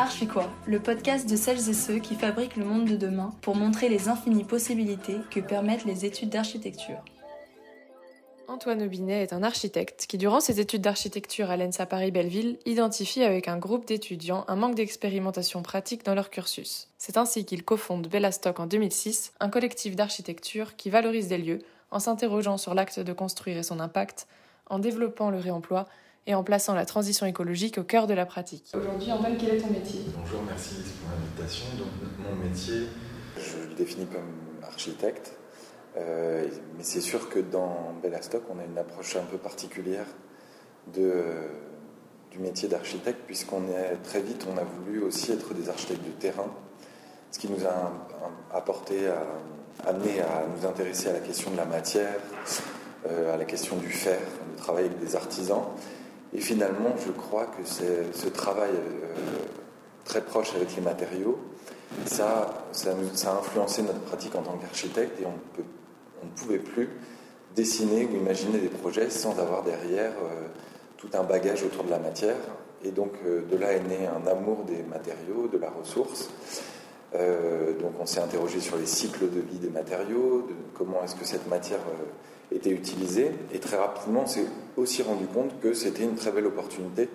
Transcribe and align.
Archie-quoi, 0.00 0.48
le 0.68 0.78
podcast 0.78 1.28
de 1.28 1.34
celles 1.34 1.68
et 1.68 1.74
ceux 1.74 1.98
qui 1.98 2.14
fabriquent 2.14 2.54
le 2.54 2.64
monde 2.64 2.84
de 2.84 2.94
demain 2.94 3.34
pour 3.40 3.56
montrer 3.56 3.88
les 3.88 4.08
infinies 4.08 4.44
possibilités 4.44 5.16
que 5.28 5.40
permettent 5.40 5.84
les 5.84 6.04
études 6.04 6.28
d'architecture. 6.28 7.02
Antoine 8.46 8.80
Aubinet 8.80 9.24
est 9.24 9.32
un 9.32 9.42
architecte 9.42 10.06
qui, 10.08 10.16
durant 10.16 10.38
ses 10.38 10.60
études 10.60 10.82
d'architecture 10.82 11.50
à 11.50 11.56
l'ENSA 11.56 11.84
Paris-Belleville, 11.84 12.58
identifie 12.64 13.24
avec 13.24 13.48
un 13.48 13.58
groupe 13.58 13.88
d'étudiants 13.88 14.44
un 14.46 14.54
manque 14.54 14.76
d'expérimentation 14.76 15.62
pratique 15.62 16.04
dans 16.04 16.14
leur 16.14 16.30
cursus. 16.30 16.86
C'est 16.96 17.16
ainsi 17.16 17.44
qu'il 17.44 17.64
cofonde 17.64 18.06
Bellastock 18.06 18.60
en 18.60 18.66
2006, 18.66 19.32
un 19.40 19.48
collectif 19.48 19.96
d'architecture 19.96 20.76
qui 20.76 20.90
valorise 20.90 21.26
des 21.26 21.38
lieux 21.38 21.58
en 21.90 21.98
s'interrogeant 21.98 22.56
sur 22.56 22.72
l'acte 22.72 23.00
de 23.00 23.12
construire 23.12 23.58
et 23.58 23.64
son 23.64 23.80
impact, 23.80 24.28
en 24.70 24.78
développant 24.78 25.30
le 25.30 25.38
réemploi 25.38 25.88
et 26.26 26.34
en 26.34 26.42
plaçant 26.42 26.74
la 26.74 26.84
transition 26.84 27.26
écologique 27.26 27.78
au 27.78 27.84
cœur 27.84 28.06
de 28.06 28.14
la 28.14 28.26
pratique. 28.26 28.72
Aujourd'hui, 28.74 29.10
Antoine, 29.12 29.36
quel 29.38 29.54
est 29.54 29.58
ton 29.58 29.70
métier? 29.70 30.00
Bonjour, 30.16 30.42
merci 30.46 30.74
pour 30.74 31.10
l'invitation. 31.10 31.66
Donc, 31.78 31.88
mon 32.18 32.36
métier, 32.36 32.86
je 33.36 33.68
le 33.68 33.74
définis 33.74 34.06
comme 34.06 34.66
architecte, 34.66 35.32
euh, 35.96 36.46
mais 36.76 36.84
c'est 36.84 37.00
sûr 37.00 37.28
que 37.28 37.38
dans 37.38 37.94
Bellastock, 38.02 38.42
on 38.50 38.58
a 38.58 38.64
une 38.64 38.78
approche 38.78 39.16
un 39.16 39.24
peu 39.24 39.38
particulière 39.38 40.06
de, 40.94 41.24
du 42.30 42.38
métier 42.38 42.68
d'architecte, 42.68 43.20
puisqu'on 43.26 43.68
est 43.68 43.96
très 44.02 44.20
vite, 44.20 44.46
on 44.52 44.58
a 44.58 44.64
voulu 44.64 45.02
aussi 45.02 45.32
être 45.32 45.54
des 45.54 45.68
architectes 45.68 46.04
de 46.04 46.10
terrain, 46.10 46.52
ce 47.30 47.38
qui 47.38 47.48
nous 47.48 47.64
a 47.64 47.92
apporté, 48.54 49.06
à, 49.08 49.88
amené 49.88 50.20
à 50.20 50.44
nous 50.54 50.66
intéresser 50.66 51.08
à 51.08 51.12
la 51.14 51.20
question 51.20 51.50
de 51.50 51.56
la 51.56 51.64
matière, 51.64 52.16
euh, 53.06 53.32
à 53.32 53.36
la 53.36 53.44
question 53.44 53.76
du 53.76 53.90
fer, 53.90 54.18
de 54.52 54.58
travailler 54.58 54.88
avec 54.88 54.98
des 54.98 55.16
artisans. 55.16 55.62
Et 56.34 56.40
finalement, 56.40 56.94
je 57.04 57.10
crois 57.12 57.46
que 57.46 57.64
ce 57.64 58.28
travail 58.28 58.70
euh, 58.70 59.14
très 60.04 60.20
proche 60.20 60.54
avec 60.54 60.74
les 60.76 60.82
matériaux, 60.82 61.38
ça, 62.04 62.66
ça, 62.72 62.90
a 62.90 63.38
influencé 63.38 63.82
notre 63.82 64.00
pratique 64.00 64.34
en 64.34 64.42
tant 64.42 64.58
qu'architecte 64.58 65.20
et 65.20 65.24
on, 65.24 65.32
ne 66.24 66.30
pouvait 66.36 66.58
plus 66.58 66.90
dessiner 67.56 68.04
ou 68.06 68.16
imaginer 68.16 68.58
des 68.58 68.68
projets 68.68 69.08
sans 69.08 69.38
avoir 69.38 69.62
derrière 69.62 70.10
euh, 70.10 70.48
tout 70.98 71.08
un 71.14 71.22
bagage 71.22 71.62
autour 71.62 71.84
de 71.84 71.90
la 71.90 71.98
matière. 71.98 72.36
Et 72.84 72.90
donc 72.90 73.12
euh, 73.24 73.42
de 73.50 73.56
là 73.56 73.72
est 73.72 73.80
né 73.80 74.06
un 74.06 74.26
amour 74.26 74.64
des 74.64 74.82
matériaux, 74.82 75.48
de 75.50 75.58
la 75.58 75.70
ressource. 75.70 76.30
donc 77.80 77.92
on 77.98 78.04
s'est 78.04 78.20
interrogé 78.20 78.60
sur 78.60 78.76
les 78.76 78.86
cycles 78.86 79.30
de 79.30 79.40
vie 79.40 79.58
des 79.58 79.70
matériaux, 79.70 80.46
comment 80.74 81.02
est-ce 81.02 81.14
que 81.14 81.24
cette 81.24 81.48
matière 81.48 81.80
était 82.52 82.70
utilisée. 82.70 83.30
Et 83.52 83.58
très 83.58 83.76
rapidement, 83.76 84.22
on 84.22 84.26
s'est 84.26 84.46
aussi 84.76 85.02
rendu 85.02 85.26
compte 85.26 85.58
que 85.60 85.74
c'était 85.74 86.04
une 86.04 86.14
très 86.14 86.30
belle 86.30 86.46
opportunité 86.46 87.08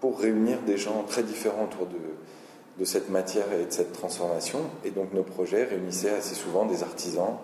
pour 0.00 0.18
réunir 0.18 0.58
des 0.66 0.78
gens 0.78 1.04
très 1.04 1.22
différents 1.22 1.64
autour 1.64 1.86
de, 1.86 2.84
cette 2.84 3.10
matière 3.10 3.52
et 3.52 3.66
de 3.66 3.70
cette 3.70 3.92
transformation. 3.92 4.60
Et 4.84 4.90
donc 4.90 5.12
nos 5.12 5.22
projets 5.22 5.64
réunissaient 5.64 6.14
assez 6.14 6.34
souvent 6.34 6.64
des 6.64 6.82
artisans, 6.82 7.36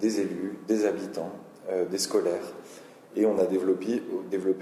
des 0.00 0.20
élus, 0.20 0.58
des 0.68 0.84
habitants, 0.86 1.32
euh, 1.70 1.84
des 1.86 1.98
scolaires. 1.98 2.54
Et 3.16 3.26
on 3.26 3.38
a 3.38 3.46
développé, 3.46 4.00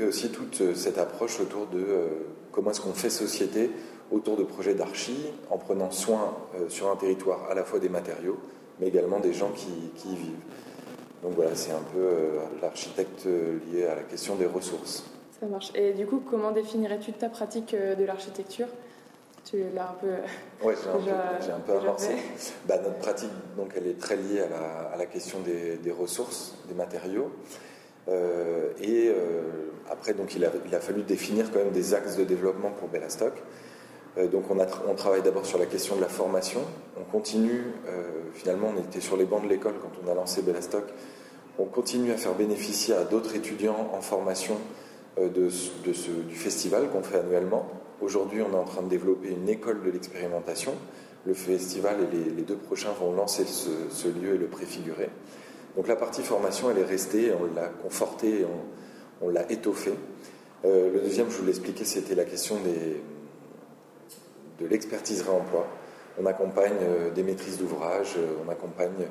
aussi 0.06 0.30
toute 0.30 0.74
cette 0.74 0.96
approche 0.96 1.40
autour 1.40 1.66
de 1.66 1.80
euh, 1.80 2.08
comment 2.52 2.70
est-ce 2.70 2.80
qu'on 2.80 2.94
fait 2.94 3.10
société 3.10 3.70
autour 4.10 4.36
de 4.36 4.44
projets 4.44 4.74
d'archi, 4.74 5.16
en 5.50 5.58
prenant 5.58 5.90
soin 5.90 6.34
euh, 6.55 6.68
sur 6.68 6.90
un 6.90 6.96
territoire 6.96 7.50
à 7.50 7.55
la 7.55 7.64
fois 7.64 7.78
des 7.78 7.88
matériaux, 7.88 8.38
mais 8.80 8.88
également 8.88 9.20
des 9.20 9.34
gens 9.34 9.50
qui 9.50 10.08
y 10.08 10.16
vivent. 10.16 10.40
Donc 11.25 11.33
voilà, 11.36 11.55
c'est 11.55 11.72
un 11.72 11.83
peu 11.94 12.00
euh, 12.00 12.39
l'architecte 12.61 13.25
lié 13.25 13.86
à 13.86 13.94
la 13.94 14.03
question 14.03 14.36
des 14.36 14.44
ressources. 14.44 15.05
Ça 15.41 15.47
marche. 15.47 15.72
Et 15.75 15.94
du 15.94 16.05
coup, 16.05 16.22
comment 16.30 16.50
définirais-tu 16.50 17.14
ta 17.14 17.30
pratique 17.30 17.72
euh, 17.72 17.94
de 17.94 18.05
l'architecture? 18.05 18.67
Tu 19.50 19.56
l'as 19.75 19.89
un 19.89 19.95
peu. 19.95 20.08
Oui, 20.62 20.75
j'ai 21.42 21.50
un, 21.50 21.61
peu 21.61 21.72
amorcé. 21.78 22.17
Bah, 22.69 22.77
notre 22.77 22.98
pratique, 22.98 23.30
donc, 23.56 23.72
elle 23.75 23.86
est 23.86 23.98
très 23.98 24.17
liée 24.17 24.42
à 24.92 24.96
la, 24.98 25.07
question 25.07 25.39
des, 25.40 25.90
ressources, 25.90 26.57
des 26.68 26.74
matériaux. 26.74 27.30
Euh, 28.08 28.73
et 28.83 29.11
après, 29.90 30.14
donc, 30.14 30.34
il 30.34 30.45
a, 30.45 30.51
il 30.67 30.74
a, 30.74 30.80
fallu 30.80 31.02
définir 31.02 31.51
quand 31.52 31.58
même 31.58 31.73
des 31.73 31.95
axes 31.95 32.17
de 32.17 32.24
développement 32.24 32.70
pour 32.70 32.89
Bellastock. 32.89 33.34
Donc, 34.17 34.45
on, 34.51 34.95
travaille 34.95 35.23
d'abord 35.23 35.45
sur 35.45 35.58
la 35.58 35.67
question 35.67 35.97
de 35.97 36.01
la 36.01 36.08
formation. 36.08 36.61
On 37.01 37.02
continue, 37.02 37.64
finalement, 38.35 38.73
on 38.77 38.80
était 38.80 39.01
sur 39.01 39.17
les 39.17 39.25
bancs 39.25 39.42
de 39.42 39.48
l'école 39.48 39.75
quand 39.83 39.91
on 40.05 40.11
a 40.11 40.14
lancé 40.14 40.42
Bellastock 40.42 40.85
on 41.58 41.64
continue 41.64 42.13
à 42.13 42.17
faire 42.17 42.35
bénéficier 42.35 42.95
à 42.95 43.05
d'autres 43.05 43.36
étudiants 43.36 43.91
en 43.92 44.01
formation 44.01 44.57
euh, 45.19 45.29
du 45.29 46.35
festival 46.35 46.89
qu'on 46.91 47.02
fait 47.02 47.19
annuellement. 47.19 47.69
Aujourd'hui, 48.01 48.42
on 48.42 48.52
est 48.52 48.58
en 48.58 48.64
train 48.64 48.83
de 48.83 48.89
développer 48.89 49.29
une 49.30 49.48
école 49.48 49.83
de 49.83 49.91
l'expérimentation. 49.91 50.73
Le 51.27 51.35
festival 51.35 51.96
et 52.13 52.31
les, 52.31 52.42
deux 52.42 52.57
prochains 52.57 52.92
vont 53.01 53.13
lancer 53.13 53.45
ce, 53.45 54.08
lieu 54.08 54.35
et 54.35 54.39
le 54.39 54.46
préfigurer. 54.46 55.08
Donc 55.77 55.89
la 55.89 55.96
partie 55.96 56.23
formation, 56.23 56.70
elle 56.70 56.79
est 56.79 56.85
restée, 56.85 57.33
on 57.33 57.55
l'a 57.55 57.69
confortée, 57.69 58.45
on, 59.23 59.29
l'a 59.29 59.51
étoffée. 59.51 59.95
Euh, 60.64 60.92
le 60.92 61.01
deuxième, 61.01 61.31
je 61.31 61.39
vous 61.39 61.46
l'expliquais, 61.46 61.85
c'était 61.85 62.14
la 62.14 62.25
question 62.25 62.57
des, 62.57 63.01
de 64.60 64.66
l'expertise 64.66 65.22
réemploi. 65.22 65.66
On 66.20 66.26
accompagne 66.26 66.72
euh, 66.82 67.10
des 67.10 67.22
maîtrises 67.22 67.58
d'ouvrage, 67.58 68.16
on 68.46 68.50
accompagne 68.50 69.08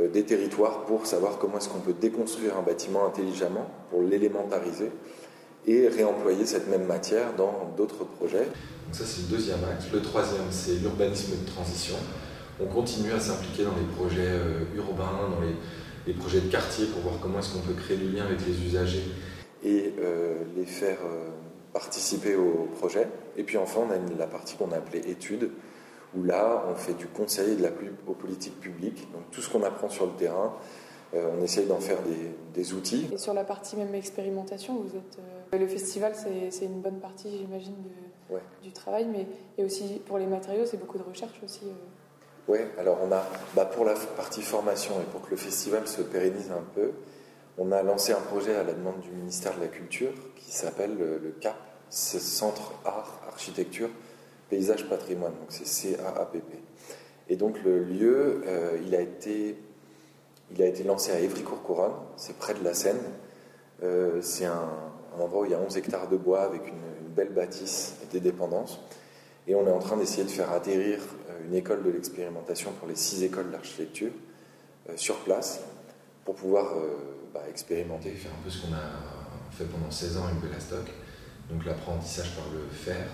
euh, 0.00 0.08
des 0.08 0.24
territoires 0.24 0.84
pour 0.86 1.06
savoir 1.06 1.38
comment 1.38 1.58
est-ce 1.58 1.68
qu'on 1.68 1.80
peut 1.80 1.92
déconstruire 1.92 2.56
un 2.56 2.62
bâtiment 2.62 3.06
intelligemment, 3.06 3.66
pour 3.90 4.02
l'élémentariser 4.02 4.90
et 5.66 5.86
réemployer 5.88 6.46
cette 6.46 6.68
même 6.68 6.84
matière 6.84 7.34
dans 7.36 7.72
d'autres 7.76 8.04
projets. 8.04 8.46
Donc 8.46 8.94
ça 8.94 9.04
c'est 9.04 9.22
le 9.22 9.36
deuxième 9.36 9.62
axe. 9.70 9.92
Le 9.92 10.00
troisième 10.00 10.50
c'est 10.50 10.76
l'urbanisme 10.76 11.32
de 11.44 11.50
transition. 11.50 11.96
On 12.60 12.66
continue 12.66 13.12
à 13.12 13.20
s'impliquer 13.20 13.64
dans 13.64 13.76
les 13.76 13.94
projets 13.94 14.28
euh, 14.28 14.64
urbains, 14.76 15.28
dans 15.30 15.40
les, 15.40 16.14
projets 16.14 16.40
de 16.40 16.48
quartier 16.48 16.86
pour 16.86 17.02
voir 17.02 17.14
comment 17.20 17.38
est-ce 17.38 17.52
qu'on 17.52 17.60
peut 17.60 17.74
créer 17.74 17.96
du 17.96 18.08
lien 18.08 18.24
avec 18.24 18.38
les 18.46 18.66
usagers. 18.66 19.04
Et 19.64 19.92
euh, 20.00 20.34
les 20.56 20.64
faire 20.64 20.98
participer 21.72 22.36
au 22.36 22.68
projet. 22.78 23.08
Et 23.36 23.44
puis 23.44 23.56
enfin 23.58 23.80
on 23.88 23.90
a 23.90 24.18
la 24.18 24.26
partie 24.26 24.56
qu'on 24.56 24.72
a 24.72 24.76
appelée 24.76 25.10
études 25.10 25.50
où 26.16 26.22
là, 26.22 26.64
on 26.70 26.74
fait 26.74 26.94
du 26.94 27.06
conseil 27.06 27.56
de 27.56 27.62
la, 27.62 27.70
aux 28.06 28.14
politiques 28.14 28.60
publiques. 28.60 29.10
Donc 29.12 29.22
tout 29.30 29.40
ce 29.40 29.48
qu'on 29.48 29.62
apprend 29.62 29.88
sur 29.88 30.06
le 30.06 30.12
terrain, 30.12 30.54
euh, 31.14 31.30
on 31.38 31.42
essaye 31.42 31.66
d'en 31.66 31.80
faire 31.80 31.98
des, 32.54 32.72
outils. 32.74 33.08
Et 33.12 33.18
sur 33.18 33.34
la 33.34 33.44
partie 33.44 33.76
même 33.76 33.94
expérimentation, 33.94 34.76
vous 34.76 34.96
êtes, 34.96 35.18
euh, 35.52 35.58
le 35.58 35.66
festival, 35.66 36.14
c'est 36.14 36.64
une 36.64 36.80
bonne 36.80 37.00
partie, 37.00 37.38
j'imagine, 37.38 37.74
du 38.62 38.72
travail, 38.72 39.06
mais 39.12 39.26
et 39.58 39.64
aussi 39.64 40.00
pour 40.06 40.16
les 40.16 40.26
matériaux, 40.26 40.64
c'est 40.64 40.78
beaucoup 40.78 40.98
de 40.98 41.02
recherche 41.02 41.38
aussi. 41.44 41.64
Euh. 41.64 42.48
Oui, 42.48 42.58
alors 42.78 42.98
on 43.02 43.12
a, 43.12 43.24
bah 43.54 43.66
pour 43.66 43.84
la 43.84 43.94
partie 43.94 44.42
formation 44.42 44.94
et 45.00 45.04
pour 45.12 45.22
que 45.22 45.30
le 45.30 45.36
festival 45.36 45.86
se 45.86 46.02
pérennise 46.02 46.50
un 46.50 46.64
peu, 46.74 46.92
on 47.58 47.72
a 47.72 47.82
lancé 47.82 48.12
un 48.12 48.20
projet 48.20 48.54
à 48.54 48.64
la 48.64 48.72
demande 48.72 49.00
du 49.00 49.10
ministère 49.10 49.56
de 49.56 49.60
la 49.60 49.68
Culture 49.68 50.12
qui 50.36 50.52
s'appelle 50.52 50.96
le 50.96 51.34
CAP, 51.40 51.56
Centre 51.90 52.72
Art 52.84 53.20
Architecture 53.28 53.90
Paysage 54.52 54.86
Patrimoine, 54.86 55.32
donc 55.32 55.50
c'est 55.50 55.96
CAAPP. 55.96 56.52
Et 57.30 57.36
donc 57.36 57.62
le 57.64 57.82
lieu, 57.82 58.42
euh, 58.46 58.78
il, 58.84 58.94
a 58.94 59.00
été, 59.00 59.56
il 60.50 60.62
a 60.62 60.66
été 60.66 60.84
lancé 60.84 61.10
à 61.10 61.20
Évry-Courcouronne, 61.20 61.94
c'est 62.16 62.36
près 62.36 62.52
de 62.52 62.62
la 62.62 62.74
Seine. 62.74 63.00
Euh, 63.82 64.20
c'est 64.20 64.44
un, 64.44 64.68
endroit 65.18 65.42
où 65.42 65.44
il 65.46 65.52
y 65.52 65.54
a 65.54 65.58
11 65.58 65.76
hectares 65.78 66.08
de 66.08 66.18
bois 66.18 66.42
avec 66.42 66.68
une, 66.68 66.74
belle 67.16 67.30
bâtisse 67.30 67.94
et 68.02 68.06
des 68.12 68.20
dépendances. 68.20 68.80
Et 69.46 69.54
on 69.54 69.66
est 69.66 69.72
en 69.72 69.80
train 69.80 69.98
d'essayer 69.98 70.24
de 70.24 70.30
faire 70.30 70.50
atterrir 70.52 70.98
euh, 71.30 71.46
une 71.46 71.54
école 71.54 71.82
de 71.82 71.90
l'expérimentation 71.90 72.72
pour 72.72 72.88
les 72.88 72.94
six 72.94 73.22
écoles 73.22 73.50
d'architecture 73.50 74.12
sur 74.96 75.16
place 75.20 75.60
pour 76.24 76.34
pouvoir 76.34 76.74
bah, 77.32 77.42
expérimenter. 77.48 78.10
Faire 78.10 78.32
un 78.32 78.42
peu 78.44 78.50
ce 78.50 78.62
qu'on 78.62 78.72
a 78.72 79.50
fait 79.50 79.64
pendant 79.64 79.90
16 79.90 80.16
ans 80.18 80.26
avec 80.26 80.40
Bellastock, 80.40 80.86
donc 81.50 81.64
l'apprentissage 81.64 82.34
par 82.36 82.46
le 82.52 82.60
faire 82.70 83.06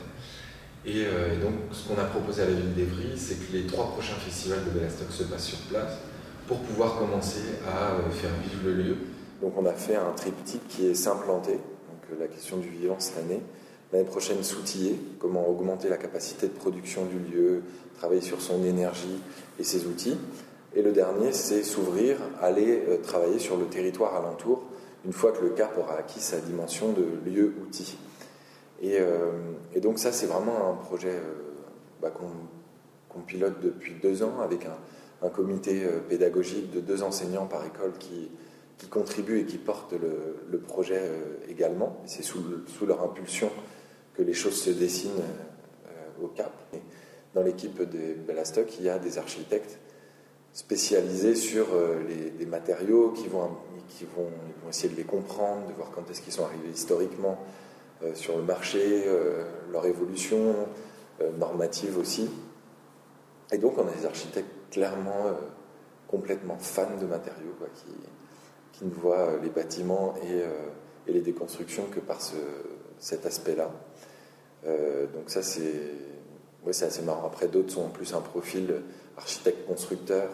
euh, 0.87 1.35
et, 1.35 1.37
donc, 1.39 1.55
ce 1.73 1.89
qu'on 1.89 2.01
a 2.01 2.05
proposé 2.05 2.43
à 2.43 2.47
la 2.47 2.53
ville 2.53 2.75
d'Evry, 2.75 3.17
c'est 3.17 3.35
que 3.35 3.53
les 3.53 3.67
trois 3.67 3.91
prochains 3.91 4.15
festivals 4.15 4.65
de 4.65 4.71
Bellastock 4.71 5.11
se 5.11 5.25
passent 5.25 5.47
sur 5.47 5.59
place 5.61 5.99
pour 6.47 6.59
pouvoir 6.61 6.99
commencer 6.99 7.43
à 7.67 7.93
euh, 7.93 8.11
faire 8.11 8.31
vivre 8.43 8.63
le 8.65 8.75
lieu. 8.75 8.97
Donc, 9.43 9.55
on 9.57 9.67
a 9.67 9.73
fait 9.73 9.97
un 9.97 10.13
triptyque 10.17 10.67
qui 10.69 10.87
est 10.87 10.95
s'implanter, 10.95 11.53
donc 11.53 12.03
euh, 12.13 12.21
la 12.21 12.27
question 12.27 12.57
du 12.57 12.69
vivant 12.69 12.97
cette 12.99 13.19
année. 13.19 13.43
L'année 13.93 14.05
prochaine, 14.05 14.43
s'outiller, 14.43 14.99
comment 15.19 15.49
augmenter 15.49 15.89
la 15.89 15.97
capacité 15.97 16.47
de 16.47 16.53
production 16.53 17.07
du 17.07 17.19
lieu, 17.19 17.63
travailler 17.99 18.21
sur 18.21 18.41
son 18.41 18.63
énergie 18.65 19.19
et 19.59 19.65
ses 19.65 19.87
outils. 19.87 20.17
Et 20.75 20.83
le 20.83 20.93
dernier, 20.93 21.33
c'est 21.33 21.63
s'ouvrir, 21.63 22.19
aller 22.41 23.01
travailler 23.03 23.39
sur 23.39 23.57
le 23.57 23.67
territoire 23.67 24.15
alentour, 24.15 24.65
une 25.05 25.13
fois 25.13 25.33
que 25.33 25.43
le 25.43 25.51
CAP 25.51 25.79
aura 25.79 25.97
acquis 25.97 26.21
sa 26.21 26.39
dimension 26.41 26.93
de 26.93 27.31
lieu-outil. 27.31 27.97
Euh, 28.85 29.31
et, 29.75 29.81
donc 29.81 29.99
ça, 29.99 30.13
c'est 30.13 30.27
vraiment 30.27 30.71
un 30.71 30.75
projet 30.75 31.15
euh, 31.15 31.35
bah, 32.01 32.11
qu'on 32.11 33.21
pilote 33.21 33.61
depuis 33.61 33.95
deux 34.01 34.23
ans 34.23 34.41
avec 34.41 34.67
un, 34.67 35.29
comité 35.31 35.85
euh, 35.85 35.99
pédagogique 36.01 36.71
de 36.71 36.81
deux 36.81 37.03
enseignants 37.03 37.47
par 37.47 37.67
école 37.67 37.93
qui, 37.99 38.31
qui 38.79 38.87
contribuent 38.87 39.41
et 39.41 39.45
qui 39.45 39.59
portent 39.59 39.95
le, 39.95 40.59
projet 40.59 41.03
également. 41.49 42.01
C'est 42.07 42.23
sous, 42.23 42.41
leur 42.87 43.03
impulsion 43.03 43.51
que 44.15 44.23
les 44.23 44.35
choses 44.35 44.61
se 44.61 44.71
dessinent 44.71 45.23
au 46.23 46.29
CAP. 46.29 46.53
dans 47.35 47.43
l'équipe 47.43 47.83
des 47.83 48.15
Bellastock, 48.15 48.79
il 48.79 48.85
y 48.85 48.89
a 48.89 48.99
des 48.99 49.19
architectes 49.19 49.79
spécialisés 50.59 51.37
sur 51.37 51.67
les, 52.39 52.47
matériaux 52.47 53.11
qui 53.11 53.29
vont, 53.29 53.51
qui 53.89 54.05
vont, 54.17 54.29
essayer 54.69 54.89
de 54.89 54.97
les 54.97 55.05
comprendre, 55.05 55.69
de 55.69 55.73
voir 55.73 55.93
quand 55.95 56.11
est-ce 56.11 56.21
qu'ils 56.21 56.33
sont 56.33 56.45
arrivés 56.45 56.71
historiquement 56.71 57.39
sur 58.15 58.37
le 58.37 58.43
marché, 58.43 59.05
leur 59.71 59.87
évolution 59.87 60.57
normative 61.39 61.97
aussi. 61.97 62.29
Et 63.53 63.59
donc 63.59 63.79
on 63.79 63.87
a 63.87 63.93
des 63.93 64.05
architectes 64.05 64.51
clairement 64.73 65.27
complètement 66.09 66.59
fans 66.59 66.97
de 67.01 67.07
matériaux, 67.07 67.55
qui, 67.77 67.93
qui, 68.73 68.85
ne 68.85 68.91
voient 68.91 69.39
les 69.41 69.51
bâtiments 69.51 70.15
et, 70.25 70.43
et 71.09 71.13
les 71.13 71.21
déconstructions 71.21 71.85
que 71.85 72.01
par 72.01 72.21
ce, 72.21 72.35
cet 72.99 73.27
aspect-là. 73.27 73.71
Euh, 74.67 75.07
donc 75.07 75.31
ça, 75.31 75.43
c'est 75.43 75.73
ouais, 76.65 76.83
assez 76.83 77.03
marrant. 77.03 77.27
Après, 77.27 77.49
d'autres 77.49 77.73
sont 77.73 77.83
en 77.83 77.89
plus 77.89 78.15
un 78.15 78.21
profil 78.21 78.83
architecte-constructeur. 79.17 80.31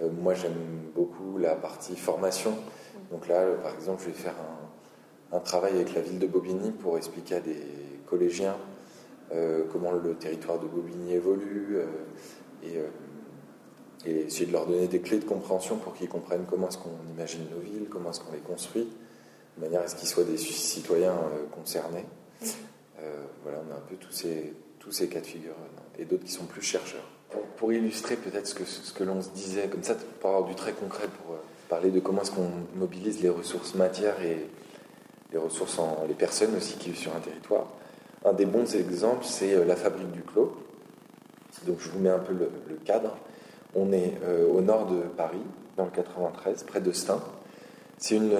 Euh, 0.00 0.08
moi, 0.10 0.34
j'aime 0.34 0.56
beaucoup 0.94 1.38
la 1.38 1.54
partie 1.54 1.96
formation. 1.96 2.54
Donc 3.10 3.28
là, 3.28 3.44
par 3.62 3.74
exemple, 3.74 4.02
je 4.02 4.08
vais 4.08 4.16
faire 4.16 4.34
un, 5.32 5.36
un 5.36 5.40
travail 5.40 5.74
avec 5.74 5.94
la 5.94 6.00
ville 6.00 6.18
de 6.18 6.26
Bobigny 6.26 6.70
pour 6.70 6.96
expliquer 6.96 7.36
à 7.36 7.40
des 7.40 7.62
collégiens 8.06 8.56
euh, 9.32 9.64
comment 9.72 9.92
le 9.92 10.14
territoire 10.14 10.58
de 10.58 10.66
Bobigny 10.66 11.14
évolue 11.14 11.78
et, 12.62 12.78
et, 14.06 14.20
essayer 14.26 14.46
de 14.46 14.52
leur 14.52 14.66
donner 14.66 14.88
des 14.88 15.00
clés 15.00 15.18
de 15.18 15.24
compréhension 15.24 15.76
pour 15.76 15.94
qu'ils 15.94 16.08
comprennent 16.08 16.46
comment 16.48 16.68
est-ce 16.68 16.78
qu'on 16.78 16.96
imagine 17.14 17.42
nos 17.50 17.60
villes, 17.60 17.88
comment 17.90 18.10
est-ce 18.10 18.20
qu'on 18.20 18.32
les 18.32 18.38
construit 18.38 18.88
de 19.58 19.64
manière 19.64 19.82
à 19.82 19.88
ce 19.88 19.96
qu'ils 19.96 20.08
soient 20.08 20.24
des 20.24 20.36
citoyens 20.36 21.12
euh, 21.12 21.46
concernés. 21.54 22.04
Euh, 23.00 23.24
voilà, 23.42 23.58
on 23.68 23.72
a 23.72 23.76
un 23.76 23.82
peu 23.88 23.96
tous 23.96 24.12
ces, 24.12 24.54
tous 24.88 24.94
ces 24.94 25.08
cas 25.08 25.20
de 25.20 25.26
figure 25.26 25.52
et 25.98 26.06
d'autres 26.06 26.24
qui 26.24 26.32
sont 26.32 26.46
plus 26.46 26.62
chercheurs. 26.62 27.04
Pour, 27.58 27.72
illustrer 27.72 28.16
peut-être 28.16 28.46
ce 28.46 28.54
que, 28.94 29.04
l'on 29.04 29.20
se 29.20 29.28
disait, 29.30 29.68
comme 29.68 29.82
ça, 29.82 29.94
pour 30.20 30.30
avoir 30.30 30.48
du 30.48 30.54
très 30.54 30.72
concret, 30.72 31.06
pour 31.22 31.34
euh, 31.34 31.38
parler 31.68 31.90
de 31.90 32.00
comment 32.00 32.22
est-ce 32.22 32.30
qu'on 32.30 32.50
mobilise 32.76 33.20
les 33.20 33.28
ressources 33.28 33.74
matières 33.74 34.22
et 34.22 34.46
les 35.30 35.38
ressources 35.38 35.78
en 35.78 36.06
les 36.08 36.14
personnes 36.14 36.56
aussi 36.56 36.78
qui 36.78 36.90
vivent 36.90 37.00
sur 37.00 37.14
un 37.14 37.20
territoire. 37.20 37.66
Un 38.24 38.32
des 38.32 38.46
bons 38.46 38.74
exemples, 38.74 39.26
c'est 39.26 39.62
la 39.66 39.76
fabrique 39.76 40.10
du 40.10 40.22
Clos. 40.22 40.56
Donc 41.66 41.80
je 41.80 41.90
vous 41.90 41.98
mets 41.98 42.08
un 42.08 42.18
peu 42.18 42.32
le, 42.32 42.76
cadre. 42.86 43.14
On 43.74 43.92
est 43.92 44.14
au 44.50 44.62
nord 44.62 44.86
de 44.86 45.02
Paris, 45.02 45.42
dans 45.76 45.84
le 45.84 45.90
93, 45.90 46.62
près 46.62 46.80
de 46.80 46.92
Stein. 46.92 47.20
C'est 47.98 48.16
une, 48.16 48.36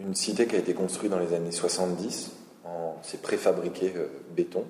une 0.00 0.14
cité 0.14 0.46
qui 0.46 0.56
a 0.56 0.58
été 0.58 0.74
construite 0.74 1.12
dans 1.12 1.20
les 1.20 1.32
années 1.32 1.52
70, 1.52 2.32
c'est 3.02 3.20
préfabriqué 3.20 3.92
euh, 3.96 4.06
béton. 4.34 4.64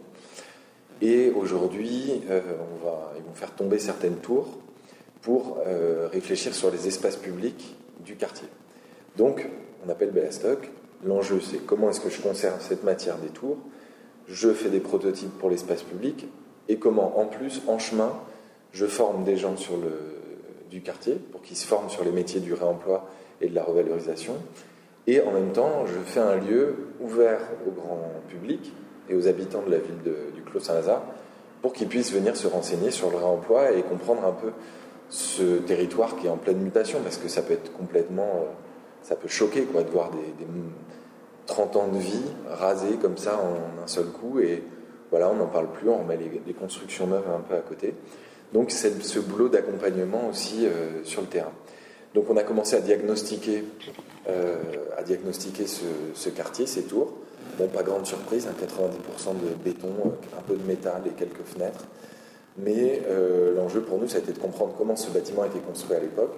Et 1.02 1.32
aujourd'hui, 1.32 2.22
euh, 2.30 2.40
ils 3.16 3.22
vont 3.24 3.34
faire 3.34 3.50
tomber 3.50 3.80
certaines 3.80 4.18
tours 4.18 4.46
pour 5.20 5.58
euh, 5.66 6.08
réfléchir 6.12 6.54
sur 6.54 6.70
les 6.70 6.86
espaces 6.86 7.16
publics 7.16 7.76
du 8.04 8.14
quartier. 8.14 8.46
Donc, 9.16 9.48
on 9.84 9.90
appelle 9.90 10.12
Bellastock. 10.12 10.70
L'enjeu, 11.04 11.40
c'est 11.40 11.66
comment 11.66 11.90
est-ce 11.90 12.00
que 12.00 12.08
je 12.08 12.20
conserve 12.20 12.62
cette 12.62 12.84
matière 12.84 13.18
des 13.18 13.30
tours, 13.30 13.58
je 14.28 14.50
fais 14.50 14.70
des 14.70 14.78
prototypes 14.78 15.36
pour 15.38 15.50
l'espace 15.50 15.82
public, 15.82 16.28
et 16.68 16.76
comment, 16.76 17.18
en 17.18 17.26
plus, 17.26 17.60
en 17.66 17.80
chemin, 17.80 18.12
je 18.70 18.86
forme 18.86 19.24
des 19.24 19.36
gens 19.36 19.56
sur 19.56 19.76
le, 19.76 19.90
du 20.70 20.82
quartier 20.82 21.14
pour 21.32 21.42
qu'ils 21.42 21.56
se 21.56 21.66
forment 21.66 21.90
sur 21.90 22.04
les 22.04 22.12
métiers 22.12 22.38
du 22.38 22.54
réemploi 22.54 23.10
et 23.40 23.48
de 23.48 23.54
la 23.56 23.64
revalorisation, 23.64 24.36
et 25.08 25.20
en 25.20 25.32
même 25.32 25.50
temps, 25.50 25.84
je 25.86 25.98
fais 25.98 26.20
un 26.20 26.36
lieu 26.36 26.76
ouvert 27.00 27.40
au 27.66 27.72
grand 27.72 28.00
public 28.28 28.72
et 29.12 29.16
aux 29.16 29.28
habitants 29.28 29.62
de 29.66 29.70
la 29.70 29.78
ville 29.78 29.98
du 30.34 30.42
Clos 30.42 30.60
Saint-Lazare 30.60 31.02
pour 31.60 31.72
qu'ils 31.72 31.88
puissent 31.88 32.12
venir 32.12 32.36
se 32.36 32.48
renseigner 32.48 32.90
sur 32.90 33.10
le 33.10 33.18
réemploi 33.18 33.72
et 33.72 33.82
comprendre 33.82 34.24
un 34.26 34.32
peu 34.32 34.50
ce 35.08 35.58
territoire 35.58 36.16
qui 36.16 36.26
est 36.26 36.30
en 36.30 36.38
pleine 36.38 36.58
mutation, 36.58 37.00
parce 37.02 37.18
que 37.18 37.28
ça 37.28 37.42
peut 37.42 37.52
être 37.52 37.72
complètement. 37.72 38.42
Euh, 38.42 38.52
ça 39.02 39.14
peut 39.14 39.28
choquer 39.28 39.62
quoi, 39.64 39.82
de 39.82 39.90
voir 39.90 40.10
des, 40.10 40.46
30 41.46 41.76
ans 41.76 41.88
de 41.88 41.98
vie 41.98 42.22
rasés 42.48 42.96
comme 43.00 43.16
ça 43.16 43.36
en 43.36 43.82
un 43.82 43.86
seul 43.86 44.06
coup, 44.06 44.38
et 44.40 44.62
voilà, 45.10 45.28
on 45.28 45.34
n'en 45.34 45.48
parle 45.48 45.70
plus, 45.72 45.88
on 45.88 45.98
remet 45.98 46.18
les, 46.46 46.54
constructions 46.54 47.06
neuves 47.06 47.28
un 47.28 47.40
peu 47.40 47.54
à 47.54 47.60
côté. 47.60 47.94
Donc 48.52 48.70
c'est 48.70 49.02
ce 49.02 49.18
boulot 49.18 49.48
d'accompagnement 49.48 50.28
aussi 50.30 50.66
euh, 50.66 51.04
sur 51.04 51.20
le 51.20 51.26
terrain. 51.26 51.52
Donc 52.14 52.26
on 52.30 52.36
a 52.36 52.42
commencé 52.42 52.76
à 52.76 52.80
diagnostiquer, 52.80 53.64
euh, 54.28 54.56
à 54.96 55.02
diagnostiquer 55.02 55.66
ce, 55.66 56.28
quartier, 56.28 56.66
ces 56.66 56.82
tours. 56.82 57.12
Bon, 57.58 57.68
pas 57.68 57.82
grande 57.82 58.06
surprise, 58.06 58.46
90% 58.46 58.48
hein, 58.48 59.34
de 59.34 59.54
béton, 59.62 59.88
euh, 60.06 60.38
un 60.38 60.42
peu 60.42 60.56
de 60.56 60.66
métal 60.66 61.02
et 61.06 61.10
quelques 61.10 61.44
fenêtres. 61.44 61.84
Mais 62.56 63.02
euh, 63.08 63.54
l'enjeu 63.54 63.82
pour 63.82 63.98
nous, 63.98 64.08
ça 64.08 64.16
a 64.16 64.20
été 64.20 64.32
de 64.32 64.38
comprendre 64.38 64.74
comment 64.76 64.96
ce 64.96 65.10
bâtiment 65.10 65.42
a 65.42 65.46
été 65.46 65.58
construit 65.58 65.96
à 65.96 66.00
l'époque, 66.00 66.32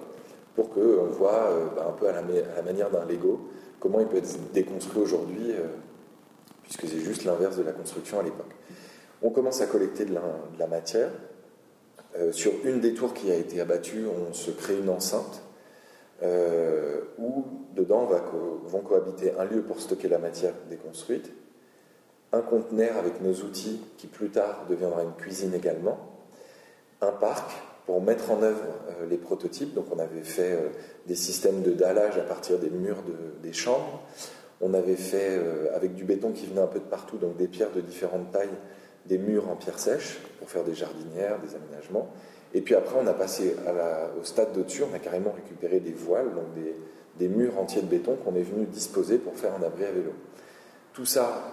pour 0.55 0.69
qu'on 0.69 1.05
voit 1.11 1.49
bah, 1.75 1.87
un 1.89 1.91
peu 1.91 2.07
à 2.07 2.13
la, 2.13 2.21
manière 2.61 2.89
d'un 2.89 3.05
Lego, 3.05 3.49
comment 3.79 3.99
il 3.99 4.07
peut 4.07 4.17
être 4.17 4.37
déconstruit 4.53 5.01
aujourd'hui, 5.01 5.53
puisque 6.63 6.87
c'est 6.87 6.99
juste 6.99 7.25
l'inverse 7.25 7.57
de 7.57 7.63
la 7.63 7.73
construction 7.73 8.19
à 8.19 8.23
l'époque. 8.23 8.51
On 9.21 9.31
commence 9.31 9.59
à 9.59 9.67
collecter 9.67 10.05
de 10.05 10.15
la 10.57 10.67
matière. 10.67 11.11
sur 12.31 12.53
une 12.63 12.79
des 12.79 12.93
tours 12.93 13.13
qui 13.13 13.29
a 13.31 13.35
été 13.35 13.59
abattue, 13.59 14.05
on 14.07 14.33
se 14.33 14.51
crée 14.51 14.77
une 14.77 14.89
enceinte 14.89 15.44
euh, 16.23 17.01
où 17.17 17.45
dedans 17.75 18.09
vont 18.65 18.79
cohabiter 18.79 19.33
un 19.37 19.43
lieu 19.43 19.61
pour 19.61 19.81
stocker 19.81 20.07
la 20.07 20.17
matière 20.17 20.53
déconstruite, 20.69 21.31
un 22.31 22.41
conteneur 22.41 22.97
avec 22.97 23.21
nos 23.21 23.33
outils 23.33 23.81
qui 23.97 24.07
plus 24.07 24.29
tard 24.29 24.65
deviendra 24.69 25.03
une 25.03 25.13
cuisine 25.13 25.53
également, 25.53 25.97
un 27.01 27.11
parc 27.11 27.51
pour 27.85 28.01
mettre 28.01 28.31
en 28.31 28.41
œuvre 28.41 28.63
euh, 28.89 29.07
les 29.07 29.17
prototypes. 29.17 29.73
Donc 29.73 29.87
on 29.93 29.99
avait 29.99 30.23
fait 30.23 30.53
euh, 30.53 30.69
des 31.05 31.15
systèmes 31.15 31.61
de 31.61 31.71
dallage 31.71 32.17
à 32.17 32.23
partir 32.23 32.59
des 32.59 32.69
murs 32.69 33.03
des 33.43 33.53
chambres. 33.53 34.01
On 34.61 34.73
avait 34.73 34.95
fait 34.95 35.37
avec 35.75 35.95
du 35.95 36.05
béton 36.05 36.31
qui 36.31 36.45
venait 36.45 36.61
un 36.61 36.67
peu 36.67 36.79
de 36.79 36.85
partout, 36.85 37.17
donc 37.17 37.35
des 37.35 37.49
pierres 37.49 37.73
de 37.75 37.81
différentes 37.81 38.31
tailles, 38.31 38.47
des 39.05 39.17
murs 39.17 39.49
en 39.49 39.57
pierre 39.57 39.77
sèche 39.77 40.17
pour 40.39 40.49
faire 40.49 40.63
des 40.63 40.73
jardinières, 40.73 41.39
des 41.39 41.55
aménagements. 41.55 42.09
Et 42.55 42.61
puis 42.61 42.73
après, 42.73 42.95
on 42.97 43.05
a 43.05 43.13
passé 43.13 43.53
au 44.19 44.23
stade 44.23 44.53
d'au-dessus, 44.53 44.83
on 44.89 44.95
a 44.95 44.99
carrément 44.99 45.33
récupéré 45.35 45.81
des 45.81 45.91
voiles, 45.91 46.33
donc 46.33 46.45
des, 47.19 47.27
murs 47.27 47.59
entiers 47.59 47.81
de 47.81 47.87
béton 47.87 48.15
qu'on 48.15 48.33
est 48.35 48.43
venu 48.43 48.65
disposer 48.65 49.17
pour 49.17 49.35
faire 49.35 49.51
un 49.59 49.61
abri 49.61 49.83
à 49.83 49.91
vélo. 49.91 50.13
Tout 50.93 51.05
ça, 51.05 51.51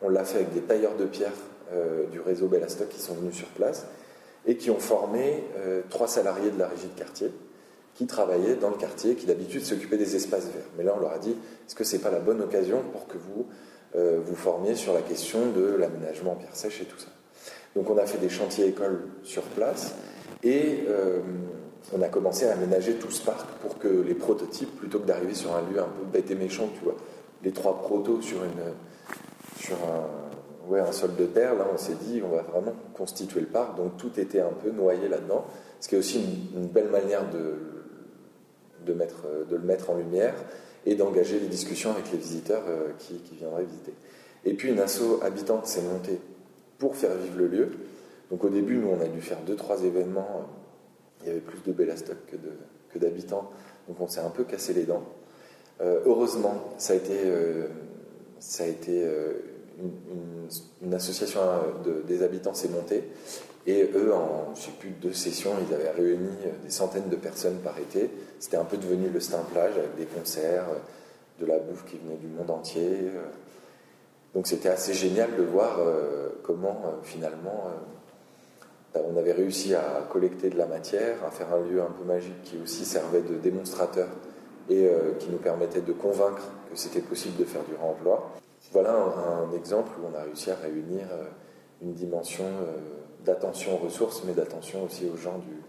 on 0.00 0.08
l'a 0.08 0.24
fait 0.24 0.38
avec 0.38 0.54
des 0.54 0.62
tailleurs 0.62 0.96
de 0.96 1.04
pierre 1.04 1.34
euh, 1.74 2.06
du 2.06 2.18
réseau 2.18 2.48
Bellastock 2.48 2.88
qui 2.88 2.98
sont 2.98 3.12
venus 3.12 3.34
sur 3.34 3.48
place 3.48 3.86
et 4.46 4.56
qui 4.56 4.70
ont 4.70 4.78
formé 4.78 5.44
euh, 5.58 5.82
trois 5.90 6.08
salariés 6.08 6.50
de 6.50 6.58
la 6.58 6.66
régie 6.66 6.88
de 6.94 6.98
quartier 6.98 7.30
qui 7.94 8.06
travaillaient 8.06 8.54
dans 8.54 8.70
le 8.70 8.76
quartier, 8.76 9.16
qui 9.16 9.26
d'habitude 9.26 9.62
s'occupaient 9.64 9.98
des 9.98 10.16
espaces 10.16 10.46
verts. 10.46 10.70
Mais 10.78 10.84
là, 10.84 10.94
on 10.96 11.00
leur 11.00 11.12
a 11.12 11.18
dit, 11.18 11.32
est-ce 11.66 11.74
que 11.74 11.84
ce 11.84 11.96
n'est 11.96 12.02
pas 12.02 12.10
la 12.10 12.20
bonne 12.20 12.40
occasion 12.40 12.82
pour 12.92 13.06
que 13.06 13.18
vous 13.18 13.46
euh, 13.96 14.20
vous 14.24 14.36
formiez 14.36 14.76
sur 14.76 14.94
la 14.94 15.02
question 15.02 15.50
de 15.50 15.76
l'aménagement 15.76 16.32
en 16.32 16.36
pierre 16.36 16.56
sèche 16.56 16.80
et 16.80 16.84
tout 16.86 16.98
ça? 16.98 17.08
Donc 17.76 17.90
on 17.90 17.98
a 17.98 18.06
fait 18.06 18.18
des 18.18 18.30
chantiers 18.30 18.66
écoles 18.66 19.02
sur 19.24 19.42
place 19.42 19.94
et 20.42 20.84
euh, 20.88 21.20
on 21.92 22.02
a 22.02 22.08
commencé 22.08 22.46
à 22.46 22.52
aménager 22.52 22.94
tout 22.94 23.10
ce 23.10 23.24
parc 23.24 23.46
pour 23.60 23.78
que 23.78 23.88
les 23.88 24.14
prototypes, 24.14 24.76
plutôt 24.76 25.00
que 25.00 25.06
d'arriver 25.06 25.34
sur 25.34 25.54
un 25.56 25.62
lieu 25.70 25.80
un 25.80 25.88
peu 25.88 26.04
bête 26.12 26.30
et 26.30 26.34
méchant, 26.34 26.68
tu 26.78 26.84
vois, 26.84 26.96
les 27.42 27.52
trois 27.52 27.78
protos 27.78 28.20
sur, 28.20 28.38
une, 28.44 29.60
sur 29.60 29.76
un, 29.76 30.92
sol 30.92 31.16
de 31.16 31.26
terre, 31.26 31.54
là 31.54 31.66
on 31.72 31.78
s'est 31.78 31.96
dit 32.02 32.20
on 32.24 32.34
va 32.34 32.42
vraiment 32.42 32.74
constituer 32.94 33.40
le 33.40 33.46
parc, 33.46 33.76
donc 33.76 33.96
tout 33.96 34.18
était 34.18 34.40
un 34.40 34.52
peu 34.62 34.70
noyé 34.70 35.08
là-dedans, 35.08 35.46
ce 35.80 35.88
qui 35.88 35.94
est 35.94 35.98
aussi 35.98 36.20
une, 36.54 36.66
belle 36.66 36.88
manière 36.88 37.28
de, 37.30 37.54
de, 38.86 38.92
mettre, 38.92 39.22
de 39.48 39.56
le 39.56 39.62
mettre 39.62 39.90
en 39.90 39.96
lumière 39.96 40.34
et 40.86 40.94
d'engager 40.94 41.40
les 41.40 41.48
discussions 41.48 41.90
avec 41.90 42.10
les 42.12 42.18
visiteurs 42.18 42.62
euh, 42.68 42.90
qui, 42.98 43.14
qui 43.16 43.36
viendraient 43.36 43.64
visiter. 43.64 43.94
Et 44.44 44.54
puis 44.54 44.70
une 44.70 44.80
asso 44.80 45.20
habitante 45.22 45.66
s'est 45.66 45.82
montée 45.82 46.20
pour 46.78 46.96
faire 46.96 47.14
vivre 47.16 47.38
le 47.38 47.46
lieu. 47.48 47.70
Donc 48.30 48.44
au 48.44 48.48
début, 48.48 48.76
nous, 48.76 48.88
on 48.88 49.00
a 49.00 49.08
dû 49.08 49.20
faire 49.20 49.40
deux, 49.46 49.56
trois 49.56 49.82
événements. 49.84 50.46
Il 51.22 51.28
y 51.28 51.30
avait 51.30 51.40
plus 51.40 51.60
de 51.66 51.72
Bellastock 51.72 52.16
que 52.92 52.98
d'habitants. 52.98 53.50
Donc 53.88 54.00
on 54.00 54.08
s'est 54.08 54.20
un 54.20 54.30
peu 54.30 54.44
cassé 54.44 54.74
les 54.74 54.84
dents. 54.84 55.04
Euh, 55.80 56.00
heureusement, 56.04 56.54
ça 56.76 56.92
a 56.92 56.96
été, 56.96 57.14
euh, 57.24 57.68
euh, 58.60 59.32
une, 60.82 60.94
association 60.94 61.40
des 62.06 62.22
habitants 62.22 62.54
s'est 62.54 62.68
montée. 62.68 63.04
Et 63.66 63.90
eux, 63.94 64.12
en 64.14 64.54
je 64.54 64.62
sais 64.62 64.70
plus, 64.78 64.90
deux 64.90 65.12
sessions, 65.12 65.52
ils 65.68 65.74
avaient 65.74 65.90
réuni 65.90 66.30
des 66.64 66.70
centaines 66.70 67.08
de 67.08 67.16
personnes 67.16 67.58
par 67.58 67.78
été. 67.78 68.10
C'était 68.40 68.56
un 68.56 68.64
peu 68.64 68.76
devenu 68.76 69.08
le 69.08 69.20
plage 69.52 69.76
avec 69.76 69.96
des 69.96 70.06
concerts, 70.06 70.66
de 71.38 71.46
la 71.46 71.58
bouffe 71.58 71.84
qui 71.84 71.98
venait 71.98 72.16
du 72.16 72.28
monde 72.28 72.50
entier. 72.50 73.10
Donc 74.34 74.46
c'était 74.46 74.70
assez 74.70 74.94
génial 74.94 75.36
de 75.36 75.42
voir 75.42 75.80
comment 76.42 76.80
finalement 77.02 77.66
euh, 77.66 77.97
on 78.94 79.16
avait 79.16 79.32
réussi 79.32 79.74
à 79.74 80.06
collecter 80.10 80.50
de 80.50 80.56
la 80.56 80.66
matière, 80.66 81.22
à 81.24 81.30
faire 81.30 81.52
un 81.52 81.60
lieu 81.60 81.82
un 81.82 81.90
peu 81.90 82.04
magique 82.04 82.42
qui 82.42 82.58
aussi 82.62 82.84
servait 82.84 83.22
de 83.22 83.34
démonstrateur 83.34 84.08
et 84.70 84.86
euh, 84.86 85.14
qui 85.18 85.30
nous 85.30 85.38
permettait 85.38 85.80
de 85.80 85.92
convaincre 85.92 86.42
que 86.70 86.76
c'était 86.76 87.00
possible 87.00 87.36
de 87.36 87.44
faire 87.44 87.62
du 87.64 87.74
réemploi. 87.74 88.30
Voilà 88.72 88.94
un, 88.94 89.52
exemple 89.56 89.92
où 89.98 90.06
on 90.12 90.18
a 90.18 90.22
réussi 90.22 90.50
à 90.50 90.56
réunir 90.56 91.06
euh, 91.12 91.24
une 91.82 91.94
dimension 91.94 92.44
d'attention 93.24 93.74
aux 93.74 93.84
ressources, 93.84 94.24
mais 94.24 94.32
d'attention 94.32 94.84
aussi 94.84 95.06
aux 95.06 95.16
gens 95.16 95.38
du, 95.38 95.62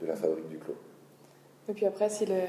de 0.00 0.06
la 0.06 0.14
fabrique 0.14 0.48
du 0.48 0.58
clos. 0.58 0.76
Et 1.68 1.72
puis 1.72 1.84
après, 1.84 2.08
si, 2.08 2.26
le, 2.26 2.40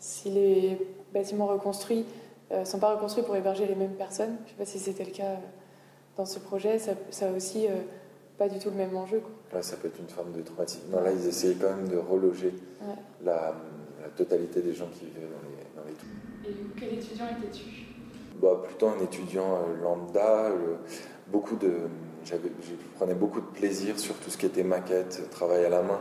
si 0.00 0.30
les 0.30 0.78
bâtiments 1.14 1.46
reconstruits 1.46 2.04
ne 2.50 2.64
sont 2.64 2.80
pas 2.80 2.94
reconstruits 2.94 3.22
pour 3.22 3.36
héberger 3.36 3.66
les 3.66 3.76
mêmes 3.76 3.94
personnes, 3.94 4.36
je 4.38 4.44
ne 4.44 4.48
sais 4.48 4.54
pas 4.58 4.64
si 4.64 4.78
c'était 4.80 5.04
le 5.04 5.12
cas 5.12 5.36
dans 6.16 6.26
ce 6.26 6.40
projet, 6.40 6.78
ça, 6.78 6.92
ça 7.10 7.30
aussi 7.30 7.68
pas 8.38 8.48
du 8.48 8.58
tout 8.58 8.70
le 8.70 8.76
même 8.76 8.96
enjeu. 8.96 9.20
Quoi. 9.20 9.62
ça 9.62 9.76
peut 9.76 9.88
être 9.88 9.98
une 9.98 10.08
forme 10.08 10.32
de 10.32 10.42
traumatisme. 10.42 10.90
Non, 10.90 11.02
là, 11.02 11.10
ils 11.12 11.26
essayaient 11.26 11.54
quand 11.54 11.74
même 11.74 11.88
de 11.88 11.96
reloger 11.96 12.54
la, 13.24 13.54
totalité 14.16 14.62
des 14.62 14.72
gens 14.72 14.86
qui 14.92 15.06
vivaient 15.06 15.26
dans 15.26 15.82
les, 15.82 15.92
dans 15.92 15.98
les 16.44 16.50
Et 16.50 16.56
quel 16.78 16.98
étudiant 16.98 17.26
étais-tu? 17.26 17.86
Bah, 18.40 18.62
Plutôt 18.64 18.88
un 18.88 19.00
étudiant 19.02 19.56
euh, 19.56 19.82
lambda. 19.82 20.50
beaucoup 21.26 21.56
de, 21.56 21.72
je 22.24 22.36
prenais 22.94 23.14
beaucoup 23.14 23.40
de 23.40 23.46
plaisir 23.46 23.98
sur 23.98 24.14
tout 24.16 24.30
ce 24.30 24.38
qui 24.38 24.46
était 24.46 24.62
maquette, 24.62 25.28
travail 25.30 25.64
à 25.64 25.68
la 25.68 25.82
main, 25.82 26.00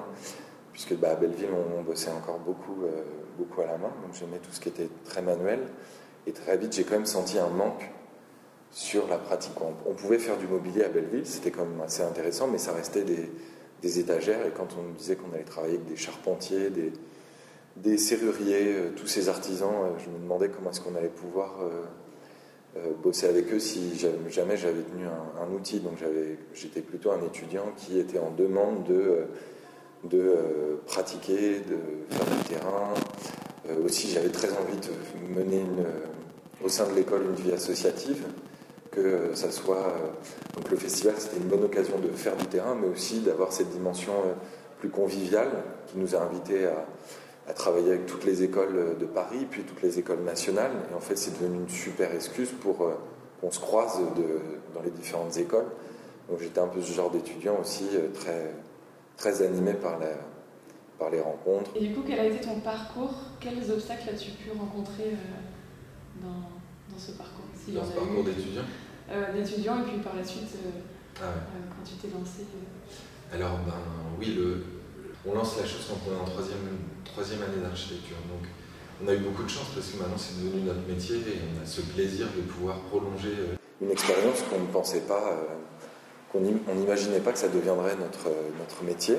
puisque 0.72 0.96
bah, 0.96 1.12
à 1.12 1.16
Belleville, 1.16 1.50
on, 1.78 1.84
bossait 1.84 2.12
encore 2.12 2.40
beaucoup, 2.40 2.84
euh, 2.84 3.04
beaucoup 3.38 3.62
à 3.62 3.66
la 3.66 3.78
main. 3.78 3.92
Donc 4.04 4.14
j'aimais 4.14 4.40
tout 4.40 4.52
ce 4.52 4.60
qui 4.60 4.70
était 4.70 4.90
très 5.04 5.22
manuel. 5.22 5.60
Et 6.28 6.32
très 6.32 6.58
vite, 6.58 6.74
j'ai 6.74 6.84
quand 6.84 6.96
même 6.96 7.06
senti 7.06 7.38
un 7.38 7.50
manque 7.50 7.92
sur 8.76 9.08
la 9.08 9.18
pratique. 9.18 9.54
On, 9.62 9.94
pouvait 9.94 10.20
faire 10.20 10.38
du 10.38 10.48
mobilier 10.48 10.84
à 10.84 10.90
Belleville, 10.90 11.26
c'était 11.26 11.50
quand 11.50 11.66
même 11.66 11.80
assez 11.80 12.04
intéressant, 12.04 12.48
mais 12.48 12.58
ça 12.58 12.74
restait 12.74 13.06
des, 13.06 14.00
étagères. 14.00 14.46
Et 14.46 14.50
quand 14.50 14.68
on 14.78 14.82
nous 14.82 14.96
disait 14.96 15.16
qu'on 15.16 15.32
allait 15.34 15.44
travailler 15.44 15.76
avec 15.76 15.88
des 15.88 15.96
charpentiers, 15.96 16.70
des, 17.78 17.98
serruriers, 17.98 18.74
euh, 18.74 18.90
tous 18.96 19.08
ces 19.08 19.30
artisans, 19.30 19.70
euh, 19.70 20.00
je 20.04 20.10
me 20.10 20.18
demandais 20.18 20.50
comment 20.50 20.72
est-ce 20.72 20.82
qu'on 20.82 20.96
allait 20.96 21.08
pouvoir 21.08 21.56
euh, 21.62 22.92
bosser 23.02 23.28
avec 23.28 23.54
eux 23.54 23.60
si 23.60 23.94
jamais 24.28 24.58
j'avais 24.58 24.82
tenu 24.82 25.06
un, 25.06 25.56
outil. 25.56 25.80
Donc 25.80 25.94
j'étais 26.54 26.82
plutôt 26.82 27.12
un 27.12 27.24
étudiant 27.24 27.72
qui 27.78 27.98
était 27.98 28.20
en 28.20 28.32
demande 28.32 28.84
de, 28.84 29.28
de 30.04 30.80
pratiquer, 30.86 31.60
de 31.60 32.14
faire 32.14 32.26
du 32.26 32.44
terrain. 32.44 32.94
aussi, 33.86 34.10
j'avais 34.10 34.30
très 34.30 34.50
envie 34.50 34.78
de 34.78 35.40
mener 35.40 35.64
au 36.62 36.68
sein 36.68 36.90
de 36.90 36.96
l'école 36.96 37.24
une 37.24 37.36
vie 37.36 37.54
associative 37.54 38.26
que 38.96 39.32
ça 39.36 39.52
soit. 39.52 39.78
Euh, 39.78 40.56
donc 40.56 40.72
le 40.72 40.78
festival, 40.78 41.16
c'était 41.18 41.38
une 41.38 41.48
bonne 41.48 41.64
occasion 41.64 42.00
de 42.00 42.08
faire 42.10 42.36
du 42.36 42.46
terrain, 42.46 42.76
mais 42.80 42.88
aussi 42.88 43.20
d'avoir 43.20 43.52
cette 43.52 43.70
dimension 43.70 44.14
euh, 44.14 44.34
plus 44.80 44.90
conviviale 44.90 45.50
qui 45.88 45.98
nous 45.98 46.16
a 46.16 46.22
invités 46.22 46.66
à, 46.66 47.54
travailler 47.54 47.92
avec 47.92 48.08
toutes 48.08 48.26
les 48.26 48.42
écoles 48.42 48.76
euh, 48.76 48.96
de 48.96 49.06
Paris, 49.06 49.46
puis 49.50 49.64
toutes 49.64 49.82
les 49.84 50.00
écoles 50.00 50.22
nationales. 50.22 50.72
Et 50.92 50.96
en 50.96 51.00
fait, 51.00 51.18
c'est 51.18 51.40
devenu 51.40 51.60
une 51.60 51.70
super 51.70 52.14
excuse 52.16 52.50
pour 52.62 52.78
qu'on 52.78 53.52
se 53.52 53.60
croise 53.60 54.00
dans 54.74 54.82
les 54.82 54.92
différentes 54.92 55.38
écoles. 55.38 55.68
Donc 56.30 56.40
j'étais 56.40 56.60
un 56.60 56.68
peu 56.68 56.82
ce 56.82 56.92
genre 56.92 57.12
d'étudiant 57.12 57.60
aussi, 57.62 57.86
très, 58.16 58.52
très 59.16 59.44
animé 59.44 59.74
par, 59.74 60.00
par 60.98 61.12
les 61.12 61.22
rencontres. 61.22 61.70
Et 61.76 61.88
du 61.88 61.94
coup, 61.94 62.02
quel 62.08 62.20
a 62.20 62.26
été 62.26 62.44
ton 62.44 62.60
parcours? 62.62 63.14
Quels 63.40 63.70
obstacles 63.72 64.10
as-tu 64.10 64.32
pu 64.32 64.50
rencontrer 64.50 65.12
dans, 66.24 66.30
dans 66.92 66.98
ce 66.98 67.12
parcours? 67.12 67.46
Dans 67.68 67.86
ce 67.86 67.92
parcours 67.92 68.24
d'étudiant? 68.24 68.64
Euh, 69.12 69.34
d'étudiants 69.34 69.80
et 69.82 69.84
puis 69.84 70.00
par 70.00 70.16
la 70.16 70.24
suite, 70.24 70.50
euh, 70.56 70.70
ah 71.22 71.26
euh, 71.26 71.70
quand 71.70 71.84
tu 71.86 71.96
t'es 71.96 72.08
lancé 72.08 72.42
Alors, 73.32 73.60
ben 73.60 73.78
oui, 74.20 74.34
le, 74.34 74.64
on 75.28 75.36
lance 75.36 75.58
la 75.60 75.66
chose 75.66 75.86
quand 75.88 76.10
on 76.10 76.18
est 76.18 76.20
en 76.20 76.26
troisième, 76.26 76.66
troisième 77.04 77.44
année 77.44 77.62
d'architecture. 77.62 78.18
Donc, 78.28 78.50
on 79.04 79.08
a 79.08 79.14
eu 79.14 79.20
beaucoup 79.20 79.44
de 79.44 79.50
chance 79.50 79.68
parce 79.76 79.90
que 79.90 79.98
maintenant 79.98 80.18
c'est 80.18 80.42
devenu 80.42 80.62
notre 80.64 80.88
métier 80.88 81.18
et 81.18 81.38
on 81.54 81.62
a 81.62 81.66
ce 81.68 81.82
plaisir 81.82 82.28
de 82.36 82.42
pouvoir 82.42 82.80
prolonger. 82.80 83.36
Une 83.82 83.92
expérience 83.92 84.42
qu'on 84.50 84.62
ne 84.62 84.68
pensait 84.68 85.02
pas, 85.02 85.38
qu'on 86.32 86.40
n'imaginait 86.40 87.20
pas 87.20 87.34
que 87.34 87.38
ça 87.38 87.50
deviendrait 87.50 87.98
notre, 87.98 88.30
notre 88.58 88.84
métier. 88.84 89.18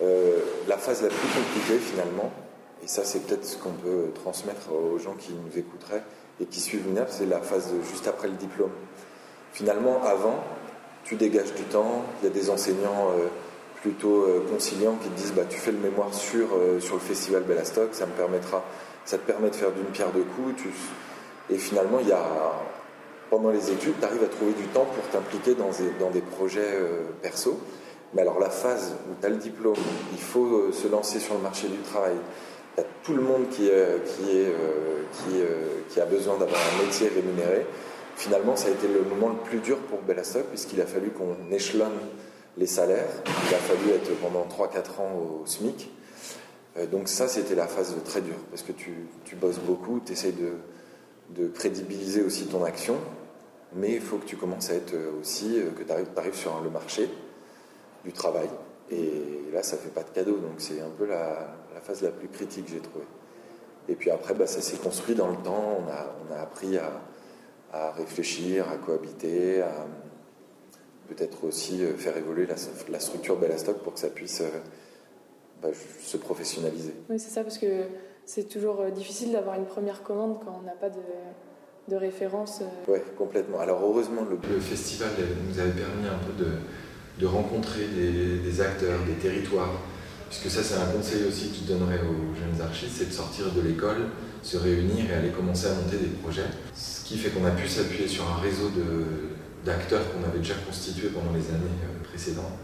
la 0.00 0.78
phase 0.78 1.02
la 1.02 1.08
plus 1.08 1.28
compliquée 1.28 1.78
finalement, 1.78 2.32
et 2.80 2.86
ça 2.86 3.04
c'est 3.04 3.26
peut-être 3.26 3.44
ce 3.44 3.56
qu'on 3.58 3.72
peut 3.72 4.12
transmettre 4.14 4.72
aux 4.72 4.98
gens 4.98 5.14
qui 5.14 5.32
nous 5.32 5.58
écouteraient 5.58 6.04
et 6.42 6.46
qui 6.46 6.60
suivent 6.60 6.86
l'UNEP, 6.86 7.06
c'est 7.08 7.26
la 7.26 7.40
phase 7.40 7.70
juste 7.90 8.08
après 8.08 8.26
le 8.26 8.34
diplôme. 8.34 8.72
Finalement, 9.52 10.02
avant, 10.02 10.42
tu 11.04 11.14
dégages 11.14 11.54
du 11.54 11.62
temps, 11.62 12.02
il 12.20 12.28
y 12.28 12.30
a 12.30 12.34
des 12.34 12.50
enseignants 12.50 13.10
euh, 13.16 13.28
plutôt 13.80 14.24
euh, 14.24 14.44
conciliants 14.50 14.96
qui 15.00 15.08
te 15.08 15.16
disent 15.16 15.32
bah, 15.34 15.44
tu 15.48 15.58
fais 15.58 15.70
le 15.70 15.78
mémoire 15.78 16.12
sur, 16.12 16.48
euh, 16.54 16.80
sur 16.80 16.94
le 16.94 17.00
festival 17.00 17.44
Bellastock, 17.44 17.90
ça, 17.92 18.06
me 18.06 18.12
permettra, 18.12 18.64
ça 19.04 19.18
te 19.18 19.26
permet 19.26 19.50
de 19.50 19.54
faire 19.54 19.70
d'une 19.70 19.86
pierre 19.86 20.10
deux 20.10 20.24
coups. 20.24 20.62
Et 21.48 21.58
finalement, 21.58 21.98
il 22.00 22.08
y 22.08 22.12
a, 22.12 22.24
pendant 23.30 23.50
les 23.50 23.70
études, 23.70 23.94
tu 24.00 24.04
arrives 24.04 24.24
à 24.24 24.28
trouver 24.28 24.52
du 24.52 24.66
temps 24.68 24.86
pour 24.86 25.06
t'impliquer 25.10 25.54
dans 25.54 25.70
des, 25.70 25.90
dans 26.00 26.10
des 26.10 26.22
projets 26.22 26.78
perso. 27.20 27.58
Mais 28.14 28.22
alors 28.22 28.38
la 28.38 28.50
phase 28.50 28.94
où 29.10 29.14
tu 29.20 29.26
as 29.26 29.30
le 29.30 29.36
diplôme, 29.36 29.76
il 30.12 30.20
faut 30.20 30.70
se 30.72 30.86
lancer 30.88 31.18
sur 31.18 31.34
le 31.34 31.40
marché 31.40 31.68
du 31.68 31.78
travail, 31.78 32.14
il 32.14 32.61
y 32.78 32.80
a 32.80 32.84
tout 33.02 33.14
le 33.14 33.22
monde 33.22 33.48
qui, 33.50 33.68
qui, 33.68 34.30
est, 34.38 34.54
qui, 35.88 36.00
a 36.00 36.06
besoin 36.06 36.38
d'avoir 36.38 36.60
un 36.74 36.84
métier 36.84 37.08
rémunéré 37.08 37.66
finalement, 38.16 38.56
ça 38.56 38.68
a 38.68 38.70
été 38.70 38.88
le 38.88 39.02
moment 39.02 39.30
le 39.30 39.38
plus 39.48 39.58
dur 39.58 39.78
pour 39.78 40.00
Bellastock, 40.02 40.46
puisqu'il 40.46 40.80
a 40.80 40.86
fallu 40.86 41.10
qu'on 41.10 41.36
échelonne 41.50 41.98
les 42.56 42.66
salaires. 42.66 43.08
Il 43.48 43.54
a 43.54 43.58
fallu 43.58 43.90
être 43.90 44.10
pendant 44.20 44.46
3-4 44.46 45.00
ans 45.00 45.12
au 45.16 45.46
SMIC. 45.46 45.90
Euh, 46.76 46.86
donc 46.86 47.08
ça, 47.08 47.28
c'était 47.28 47.54
la 47.54 47.66
phase 47.66 47.94
très 48.04 48.20
dure, 48.20 48.38
parce 48.50 48.62
que 48.62 48.72
tu, 48.72 49.08
bosses 49.36 49.58
beaucoup, 49.58 50.00
tu 50.04 50.12
essaies 50.12 50.32
de, 50.32 51.48
crédibiliser 51.48 52.22
aussi 52.22 52.46
ton 52.46 52.62
action, 52.64 52.96
mais 53.74 53.94
il 53.94 54.00
faut 54.00 54.18
que 54.18 54.26
tu 54.26 54.36
commences 54.36 54.70
à 54.70 54.74
être 54.74 54.94
aussi, 55.20 55.58
euh, 55.58 55.70
que 55.70 55.82
tu 55.82 56.18
arrives, 56.18 56.34
sur 56.34 56.60
le 56.62 56.70
marché 56.70 57.08
du 58.04 58.12
travail. 58.12 58.48
Et 58.90 59.50
là, 59.52 59.62
ça 59.62 59.76
fait 59.78 59.88
pas 59.88 60.02
de 60.02 60.10
cadeau, 60.10 60.36
donc 60.36 60.54
c'est 60.58 60.80
un 60.80 60.90
peu 60.96 61.06
la, 61.06 61.56
phase 61.82 62.02
la 62.02 62.10
plus 62.10 62.28
critique, 62.28 62.66
j'ai 62.68 62.80
trouvé. 62.80 63.04
Et 63.88 63.94
puis 63.94 64.10
après, 64.10 64.34
bah, 64.34 64.46
ça 64.46 64.60
s'est 64.60 64.76
construit 64.76 65.14
dans 65.14 65.28
le 65.28 65.36
temps, 65.36 65.78
on 65.80 65.90
a, 65.90 66.14
on 66.28 66.34
a 66.34 66.40
appris 66.40 66.78
à, 66.78 67.02
à 67.72 67.90
réfléchir, 67.92 68.68
à 68.70 68.76
cohabiter, 68.76 69.62
à 69.62 69.86
peut-être 71.08 71.44
aussi 71.44 71.82
euh, 71.82 71.94
faire 71.96 72.16
évoluer 72.16 72.46
la, 72.46 73.00
structure 73.00 73.36
Bellastock 73.36 73.78
pour 73.78 73.94
que 73.94 74.00
ça 74.00 74.08
puisse 74.08 74.40
euh, 74.40 74.48
bah, 75.62 75.68
se 76.00 76.16
professionnaliser. 76.16 76.94
Oui, 77.10 77.18
c'est 77.18 77.30
ça, 77.30 77.42
parce 77.42 77.58
que 77.58 77.84
c'est 78.24 78.48
toujours 78.48 78.80
euh, 78.80 78.90
difficile 78.90 79.32
d'avoir 79.32 79.56
une 79.56 79.66
première 79.66 80.02
commande 80.02 80.38
quand 80.44 80.58
on 80.60 80.66
n'a 80.66 80.72
pas 80.72 80.90
de, 80.90 81.00
de 81.88 81.96
référence. 81.96 82.62
Oui, 82.88 82.98
complètement. 83.16 83.58
Alors 83.58 83.80
heureusement, 83.82 84.22
le... 84.28 84.38
le, 84.52 84.60
festival 84.60 85.10
nous 85.48 85.58
avait 85.58 85.72
permis 85.72 86.06
un 86.06 86.18
peu 86.18 86.44
de, 86.44 86.50
de 87.18 87.26
rencontrer 87.26 87.86
des, 87.88 88.38
des, 88.38 88.60
acteurs, 88.60 89.00
des 89.04 89.14
territoires, 89.14 89.80
puisque 90.32 90.50
ça 90.50 90.62
c'est 90.62 90.80
un 90.80 90.86
conseil 90.86 91.24
aussi 91.28 91.50
que 91.50 91.56
je 91.56 91.72
donnerais 91.74 92.00
aux 92.00 92.34
jeunes 92.34 92.58
archistes, 92.64 92.94
c'est 92.96 93.08
de 93.08 93.12
sortir 93.12 93.52
de 93.52 93.60
l'école, 93.60 94.08
se 94.42 94.56
réunir 94.56 95.10
et 95.10 95.14
aller 95.14 95.28
commencer 95.28 95.66
à 95.66 95.74
monter 95.74 95.98
des 95.98 96.08
projets 96.22 96.48
qui 97.04 97.18
fait 97.18 97.28
qu'on 97.28 97.44
a 97.44 97.50
pu 97.50 97.68
s'appuyer 97.68 98.08
sur 98.08 98.24
un 98.26 98.40
réseau 98.40 98.70
d'acteurs 99.62 100.00
qu'on 100.10 100.26
avait 100.26 100.38
déjà 100.38 100.54
constitué 100.66 101.08
pendant 101.08 101.32
les 101.32 101.46
années 101.50 101.76
euh, 101.84 102.04
précédentes. 102.08 102.56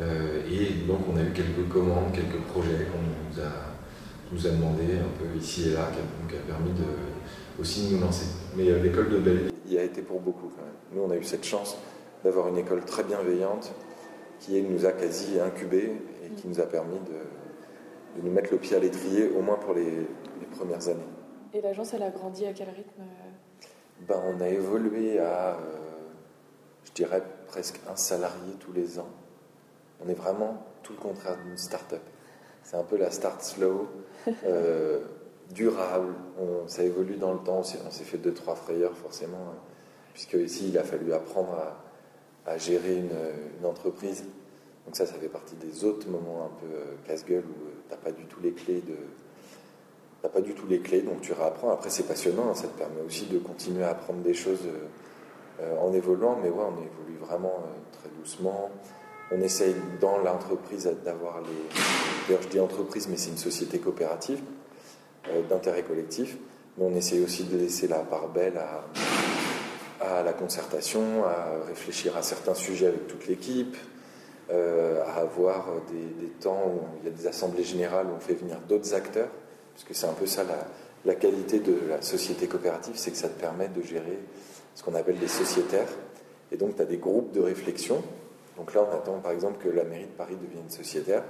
Euh, 0.00 0.42
et 0.50 0.86
donc 0.88 0.98
on 1.08 1.16
a 1.16 1.22
eu 1.22 1.30
quelques 1.32 1.68
commandes, 1.72 2.12
quelques 2.12 2.42
projets 2.48 2.88
qu'on 2.90 2.98
nous 2.98 3.46
a, 3.46 3.52
nous 4.32 4.46
a 4.46 4.50
demandé 4.50 4.98
un 4.98 5.22
peu 5.22 5.38
ici 5.38 5.68
et 5.68 5.74
là, 5.74 5.90
qui 6.28 6.34
a, 6.34 6.40
permis 6.40 6.72
aussi 7.60 7.86
de 7.86 7.94
nous 7.94 8.00
lancer. 8.00 8.26
Mais 8.56 8.68
euh, 8.70 8.82
l'école 8.82 9.08
de 9.10 9.18
Belle... 9.18 9.52
Il 9.66 9.72
y 9.72 9.78
a 9.78 9.84
été 9.84 10.02
pour 10.02 10.20
beaucoup 10.20 10.48
quand 10.48 10.62
même. 10.62 10.74
Nous 10.92 11.02
on 11.02 11.10
a 11.12 11.16
eu 11.16 11.24
cette 11.24 11.44
chance 11.44 11.76
d'avoir 12.24 12.48
une 12.48 12.58
école 12.58 12.84
très 12.84 13.04
bienveillante 13.04 13.72
qui 14.40 14.60
nous 14.62 14.86
a 14.86 14.92
quasi 14.92 15.38
incubés 15.40 15.92
et 16.28 16.34
qui 16.34 16.48
nous 16.48 16.60
a 16.60 16.66
permis 16.66 16.98
de, 16.98 18.20
de 18.20 18.26
nous 18.26 18.32
mettre 18.32 18.52
le 18.52 18.58
pied 18.58 18.76
à 18.76 18.78
l'étrier, 18.78 19.28
au 19.30 19.42
moins 19.42 19.56
pour 19.56 19.74
les, 19.74 19.90
les 19.90 20.46
premières 20.50 20.88
années. 20.88 21.00
Et 21.54 21.60
l'agence, 21.60 21.94
elle 21.94 22.02
a 22.02 22.10
grandi 22.10 22.46
à 22.46 22.52
quel 22.52 22.68
rythme? 22.68 23.02
Ben, 24.06 24.20
on 24.24 24.40
a 24.40 24.48
évolué 24.48 25.18
à, 25.18 25.54
euh, 25.54 25.56
je 26.84 26.92
dirais, 26.92 27.22
presque 27.48 27.80
un 27.90 27.96
salarié 27.96 28.52
tous 28.60 28.72
les 28.72 28.98
ans. 28.98 29.08
On 30.04 30.08
est 30.08 30.14
vraiment 30.14 30.62
tout 30.82 30.92
le 30.92 30.98
contraire 30.98 31.36
d'une 31.44 31.56
start-up. 31.56 32.02
C'est 32.62 32.76
un 32.76 32.84
peu 32.84 32.96
la 32.96 33.10
start 33.10 33.42
slow, 33.42 33.88
euh, 34.44 35.00
durable. 35.50 36.14
On, 36.38 36.68
ça 36.68 36.82
évolue 36.82 37.16
dans 37.16 37.32
le 37.32 37.40
temps. 37.40 37.60
On 37.60 37.90
s'est 37.90 38.04
fait 38.04 38.18
deux, 38.18 38.34
trois 38.34 38.54
frayeurs 38.54 38.96
forcément, 38.96 39.38
hein, 39.50 39.58
puisque 40.12 40.34
ici, 40.34 40.68
il 40.68 40.78
a 40.78 40.84
fallu 40.84 41.12
apprendre 41.12 41.56
à, 42.46 42.58
gérer 42.58 42.96
une, 42.96 43.66
entreprise. 43.66 44.24
Donc 44.88 44.96
ça, 44.96 45.04
ça 45.04 45.18
fait 45.20 45.28
partie 45.28 45.54
des 45.56 45.84
autres 45.84 46.08
moments 46.08 46.46
un 46.46 46.60
peu 46.60 46.74
euh, 46.74 46.94
casse-gueule 47.06 47.44
où 47.44 47.68
tu 47.86 47.90
n'as 47.90 47.98
pas 47.98 48.10
du 48.10 48.24
tout 48.24 48.40
les 48.42 48.52
clés 48.52 48.80
de 48.80 48.96
n'as 50.22 50.28
pas 50.28 50.40
du 50.40 50.54
tout 50.54 50.66
les 50.66 50.80
clés, 50.80 51.02
donc 51.02 51.20
tu 51.20 51.32
réapprends. 51.32 51.70
Après, 51.70 51.90
c'est 51.90 52.04
passionnant, 52.04 52.50
hein, 52.50 52.54
ça 52.54 52.68
te 52.68 52.78
permet 52.78 53.00
aussi 53.06 53.26
de 53.26 53.38
continuer 53.38 53.84
à 53.84 53.90
apprendre 53.90 54.20
des 54.20 54.34
choses 54.34 54.66
euh, 54.66 55.62
euh, 55.62 55.76
en 55.78 55.92
évoluant, 55.92 56.38
mais 56.42 56.48
ouais, 56.48 56.64
on 56.64 56.80
évolue 56.82 57.18
vraiment 57.20 57.64
euh, 57.64 57.98
très 57.98 58.08
doucement. 58.18 58.70
On 59.30 59.40
essaye 59.42 59.74
dans 60.00 60.18
l'entreprise 60.18 60.90
d'avoir 61.04 61.40
les. 61.42 61.46
D'ailleurs, 62.26 62.42
je 62.42 62.48
dis 62.48 62.60
entreprise, 62.60 63.08
mais 63.08 63.18
c'est 63.18 63.30
une 63.30 63.36
société 63.36 63.78
coopérative 63.78 64.40
d'intérêt 65.50 65.82
collectif. 65.82 66.38
Mais 66.78 66.86
on 66.86 66.94
essaye 66.94 67.22
aussi 67.22 67.44
de 67.44 67.58
laisser 67.58 67.88
la 67.88 67.98
part 67.98 68.28
belle 68.28 68.58
à 70.00 70.22
la 70.22 70.32
concertation, 70.32 71.24
à 71.26 71.66
réfléchir 71.66 72.16
à 72.16 72.22
certains 72.22 72.54
sujets 72.54 72.86
avec 72.86 73.06
toute 73.06 73.26
l'équipe, 73.26 73.76
euh, 74.50 75.02
à 75.04 75.20
avoir 75.20 75.66
des, 75.90 76.28
temps 76.40 76.62
où 76.66 76.80
il 77.00 77.10
y 77.10 77.12
a 77.12 77.14
des 77.14 77.26
assemblées 77.26 77.64
générales 77.64 78.06
où 78.06 78.16
on 78.16 78.20
fait 78.20 78.34
venir 78.34 78.58
d'autres 78.66 78.94
acteurs, 78.94 79.28
parce 79.74 79.84
que 79.84 79.92
c'est 79.92 80.06
un 80.06 80.14
peu 80.14 80.26
ça 80.26 80.42
la, 81.04 81.14
qualité 81.14 81.58
de 81.58 81.76
la 81.88 82.00
société 82.00 82.46
coopérative, 82.46 82.94
c'est 82.96 83.10
que 83.10 83.16
ça 83.16 83.28
te 83.28 83.38
permet 83.38 83.68
de 83.68 83.82
gérer 83.82 84.18
ce 84.74 84.82
qu'on 84.82 84.94
appelle 84.94 85.18
des 85.18 85.28
sociétaires. 85.28 85.88
Et 86.50 86.56
donc 86.56 86.76
tu 86.76 86.82
as 86.82 86.86
des 86.86 86.96
groupes 86.96 87.32
de 87.32 87.40
réflexion. 87.40 88.02
Donc 88.56 88.72
là, 88.72 88.86
on 88.90 88.96
attend 88.96 89.18
par 89.18 89.32
exemple 89.32 89.62
que 89.62 89.68
la 89.68 89.84
mairie 89.84 90.06
de 90.06 90.16
Paris 90.16 90.36
devienne 90.40 90.70
sociétaire. 90.70 91.24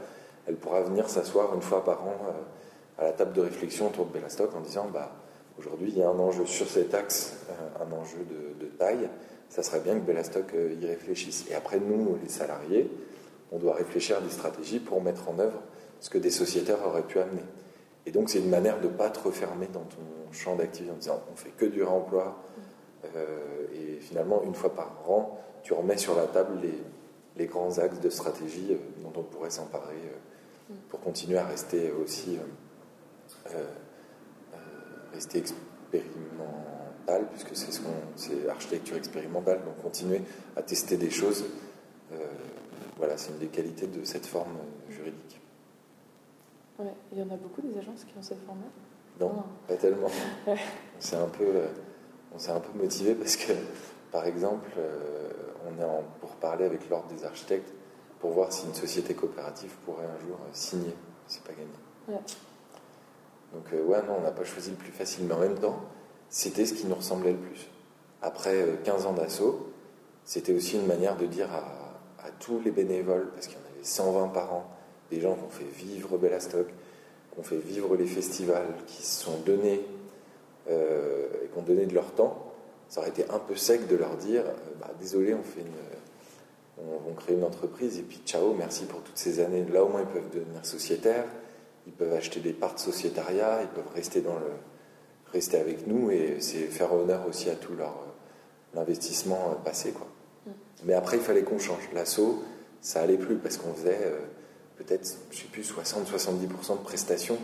Elle 0.46 0.56
pourra 0.56 0.82
venir 0.82 1.10
s'asseoir 1.10 1.54
une 1.54 1.62
fois 1.62 1.84
par 1.84 2.02
an 2.06 2.16
euh, 2.28 3.02
à 3.02 3.04
la 3.06 3.12
table 3.12 3.32
de 3.32 3.40
réflexion 3.40 3.88
autour 3.88 4.06
de 4.06 4.12
Bellastock 4.12 4.54
en 4.54 4.60
disant 4.60 4.86
bah, 4.92 5.10
aujourd'hui 5.58 5.90
il 5.90 5.98
y 5.98 6.02
a 6.02 6.08
un 6.08 6.18
enjeu 6.18 6.46
sur 6.46 6.68
cet 6.68 6.94
axe, 6.94 7.36
euh, 7.50 7.84
un 7.84 7.92
enjeu 7.92 8.18
de 8.60 8.66
taille 8.78 9.08
ça 9.48 9.62
serait 9.62 9.80
bien 9.80 9.94
que 9.94 10.04
Bellastock 10.04 10.54
y 10.54 10.86
réfléchisse. 10.86 11.46
Et 11.50 11.54
après, 11.54 11.80
nous, 11.80 12.18
les 12.22 12.28
salariés, 12.28 12.90
on 13.52 13.58
doit 13.58 13.74
réfléchir 13.74 14.18
à 14.18 14.20
des 14.20 14.30
stratégies 14.30 14.78
pour 14.78 15.02
mettre 15.02 15.28
en 15.28 15.38
œuvre 15.38 15.60
ce 16.00 16.10
que 16.10 16.18
des 16.18 16.30
sociétaires 16.30 16.86
auraient 16.86 17.02
pu 17.02 17.18
amener. 17.18 17.42
Et 18.06 18.10
donc, 18.10 18.30
c'est 18.30 18.38
une 18.38 18.50
manière 18.50 18.80
de 18.80 18.86
ne 18.86 18.92
pas 18.92 19.10
te 19.10 19.20
refermer 19.20 19.68
dans 19.72 19.84
ton 19.84 20.32
champ 20.32 20.56
d'activité 20.56 20.92
en 20.92 20.96
disant 20.96 21.22
on 21.32 21.36
fait 21.36 21.50
que 21.50 21.66
du 21.66 21.82
réemploi. 21.82 22.42
Euh, 23.16 23.66
et 23.74 24.00
finalement, 24.00 24.42
une 24.42 24.54
fois 24.54 24.74
par 24.74 24.92
an, 25.08 25.38
tu 25.62 25.72
remets 25.72 25.96
sur 25.96 26.16
la 26.16 26.26
table 26.26 26.58
les, 26.62 26.74
les 27.36 27.46
grands 27.46 27.78
axes 27.78 28.00
de 28.00 28.10
stratégie 28.10 28.68
euh, 28.70 29.02
dont 29.02 29.12
on 29.20 29.22
pourrait 29.22 29.50
s'emparer 29.50 29.94
euh, 29.94 30.74
pour 30.88 31.00
continuer 31.00 31.38
à 31.38 31.44
rester 31.46 31.92
aussi 31.92 32.38
rester 35.12 35.42
puisque 37.30 37.56
c'est 37.56 37.72
ce 37.72 37.80
qu'on, 37.80 37.90
c'est 38.16 38.48
architecture 38.48 38.96
expérimentale, 38.96 39.60
donc 39.64 39.82
continuer 39.82 40.22
à 40.56 40.62
tester 40.62 40.96
des 40.96 41.10
choses 41.10 41.44
voilà, 42.98 43.16
c'est 43.16 43.30
une 43.30 43.38
des 43.38 43.46
qualités 43.46 43.86
de 43.86 44.04
cette 44.04 44.26
forme 44.26 44.56
euh, 44.56 44.92
juridique. 44.92 45.40
Ouais. 46.78 46.92
Il 47.12 47.18
y 47.18 47.22
en 47.22 47.30
a 47.30 47.36
beaucoup 47.36 47.62
des 47.62 47.78
agences 47.78 48.04
qui 48.04 48.12
ont 48.18 48.22
cette 48.22 48.44
forme-là? 48.44 48.68
Non, 49.20 49.44
pas 49.66 49.76
tellement. 49.76 50.10
on 50.46 50.56
s'est 50.98 51.16
un 51.16 51.28
peu, 51.28 51.44
euh, 51.44 51.68
on 52.34 52.38
s'est 52.38 52.50
un 52.50 52.60
peu 52.60 52.76
motivé 52.76 53.14
parce 53.14 53.36
que, 53.36 53.52
par 54.10 54.26
exemple, 54.26 54.70
euh, 54.78 55.30
on 55.68 55.80
est 55.80 55.84
en, 55.84 56.02
pour 56.20 56.30
parler 56.36 56.64
avec 56.64 56.88
l'ordre 56.88 57.08
des 57.08 57.24
architectes 57.24 57.72
pour 58.20 58.32
voir 58.32 58.52
si 58.52 58.66
une 58.66 58.74
société 58.74 59.14
coopérative 59.14 59.72
pourrait 59.84 60.06
un 60.06 60.18
jour 60.26 60.38
signer. 60.52 60.94
C'est 61.28 61.42
pas 61.42 61.52
gagné. 61.52 61.70
Ouais. 62.08 62.24
Donc 63.54 63.72
ouais, 63.72 64.02
non, 64.06 64.16
on 64.18 64.22
n'a 64.22 64.32
pas 64.32 64.44
choisi 64.44 64.70
le 64.70 64.76
plus 64.76 64.92
facile, 64.92 65.24
mais 65.26 65.34
en 65.34 65.40
même 65.40 65.58
temps, 65.58 65.80
c'était 66.30 66.66
ce 66.66 66.74
qui 66.74 66.86
nous 66.86 66.94
ressemblait 66.94 67.32
le 67.32 67.38
plus. 67.38 67.68
Après 68.22 68.66
15 68.84 69.06
ans 69.06 69.12
d'assaut, 69.12 69.68
c'était 70.24 70.52
aussi 70.52 70.76
une 70.76 70.86
manière 70.86 71.16
de 71.16 71.26
dire 71.26 71.48
à 71.52 72.30
tous 72.40 72.60
les 72.64 72.70
bénévoles, 72.70 73.28
parce 73.34 73.46
qu'il 73.46 73.56
y 73.56 73.60
en 73.60 73.74
avait 73.74 73.84
120 73.84 74.28
par 74.28 74.52
an, 74.52 74.70
des 75.10 75.20
gens 75.20 75.34
qui 75.34 75.44
ont 75.44 75.50
fait 75.50 75.64
vivre 75.64 76.18
Bellastock, 76.18 76.66
qui 76.66 77.40
ont 77.40 77.42
fait 77.42 77.56
vivre 77.56 77.96
les 77.96 78.06
festivals, 78.06 78.66
qui 78.86 79.02
se 79.02 79.24
sont 79.24 79.38
donnés 79.44 79.80
euh, 80.70 81.28
et 81.44 81.48
qui 81.48 81.58
ont 81.58 81.62
donné 81.62 81.86
de 81.86 81.94
leur 81.94 82.12
temps, 82.12 82.52
ça 82.88 83.00
aurait 83.00 83.10
été 83.10 83.24
un 83.30 83.38
peu 83.38 83.56
sec 83.56 83.86
de 83.86 83.96
leur 83.96 84.16
dire 84.16 84.42
euh, 84.46 84.52
bah, 84.80 84.90
désolé, 85.00 85.34
on 85.34 85.42
fait 85.42 85.60
une, 85.60 86.84
on, 87.08 87.12
crée 87.14 87.34
une 87.34 87.44
entreprise 87.44 87.98
et 87.98 88.02
puis 88.02 88.20
ciao, 88.24 88.54
merci 88.54 88.84
pour 88.84 89.02
toutes 89.02 89.18
ces 89.18 89.40
années. 89.40 89.64
Là 89.72 89.84
au 89.84 89.88
moins 89.88 90.00
ils 90.00 90.06
peuvent 90.06 90.30
devenir 90.32 90.64
sociétaires, 90.64 91.24
ils 91.86 91.92
peuvent 91.92 92.12
acheter 92.12 92.40
des 92.40 92.52
parts 92.52 92.74
de 92.74 92.80
sociétariat, 92.80 93.60
ils 93.62 93.68
peuvent 93.68 93.92
rester 93.94 94.20
dans 94.20 94.34
le 94.34 94.46
rester 95.32 95.58
avec 95.58 95.86
nous 95.86 96.10
et 96.10 96.36
c'est 96.40 96.66
faire 96.66 96.92
honneur 96.92 97.26
aussi 97.28 97.50
à 97.50 97.54
tout 97.54 97.74
leur 97.74 98.02
euh, 98.76 98.80
investissement 98.80 99.56
passé 99.64 99.92
quoi. 99.92 100.06
Mais 100.84 100.94
après, 100.94 101.16
il 101.16 101.22
fallait 101.22 101.42
qu'on 101.42 101.58
change. 101.58 101.88
L'assaut, 101.92 102.44
ça 102.80 103.02
allait 103.02 103.18
plus 103.18 103.34
parce 103.36 103.56
qu'on 103.56 103.74
faisait 103.74 103.98
euh, 104.00 104.20
peut-être, 104.76 105.18
je 105.30 105.36
sais 105.36 105.48
plus, 105.50 105.62
60-70% 105.62 106.78
de 106.78 106.84
prestations. 106.84 107.38